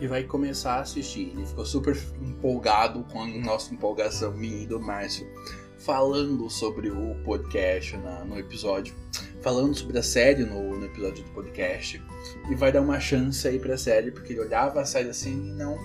e 0.00 0.06
vai 0.06 0.24
começar 0.24 0.76
a 0.76 0.80
assistir. 0.80 1.32
Ele 1.34 1.44
ficou 1.44 1.66
super 1.66 1.96
empolgado 2.20 3.04
com 3.04 3.22
a 3.22 3.26
nossa 3.26 3.74
empolgação, 3.74 4.32
minha 4.32 4.62
e 4.62 4.66
do 4.66 4.80
Márcio, 4.80 5.26
falando 5.86 6.50
sobre 6.50 6.90
o 6.90 7.14
podcast 7.24 7.96
na, 7.98 8.24
no 8.24 8.36
episódio, 8.36 8.92
falando 9.40 9.72
sobre 9.72 9.96
a 9.96 10.02
série 10.02 10.44
no, 10.44 10.76
no, 10.76 10.84
episódio 10.84 11.22
do 11.22 11.30
podcast 11.30 12.02
e 12.50 12.54
vai 12.56 12.72
dar 12.72 12.82
uma 12.82 12.98
chance 12.98 13.46
aí 13.46 13.56
pra 13.56 13.78
série, 13.78 14.10
porque 14.10 14.32
ele 14.32 14.40
olhava 14.40 14.80
a 14.80 14.84
série 14.84 15.08
assim 15.08 15.30
e 15.30 15.52
não 15.52 15.78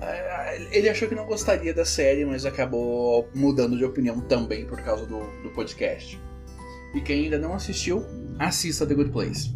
É, 0.00 0.68
ele 0.70 0.88
achou 0.88 1.08
que 1.08 1.14
não 1.16 1.26
gostaria 1.26 1.74
da 1.74 1.84
série, 1.84 2.24
mas 2.24 2.46
acabou 2.46 3.28
mudando 3.34 3.76
de 3.76 3.84
opinião 3.84 4.20
também 4.20 4.64
por 4.64 4.80
causa 4.82 5.04
do, 5.04 5.18
do 5.42 5.50
podcast. 5.50 6.20
E 6.94 7.00
quem 7.00 7.24
ainda 7.24 7.38
não 7.38 7.52
assistiu, 7.52 8.04
assista 8.38 8.86
The 8.86 8.94
Good 8.94 9.10
Place. 9.10 9.55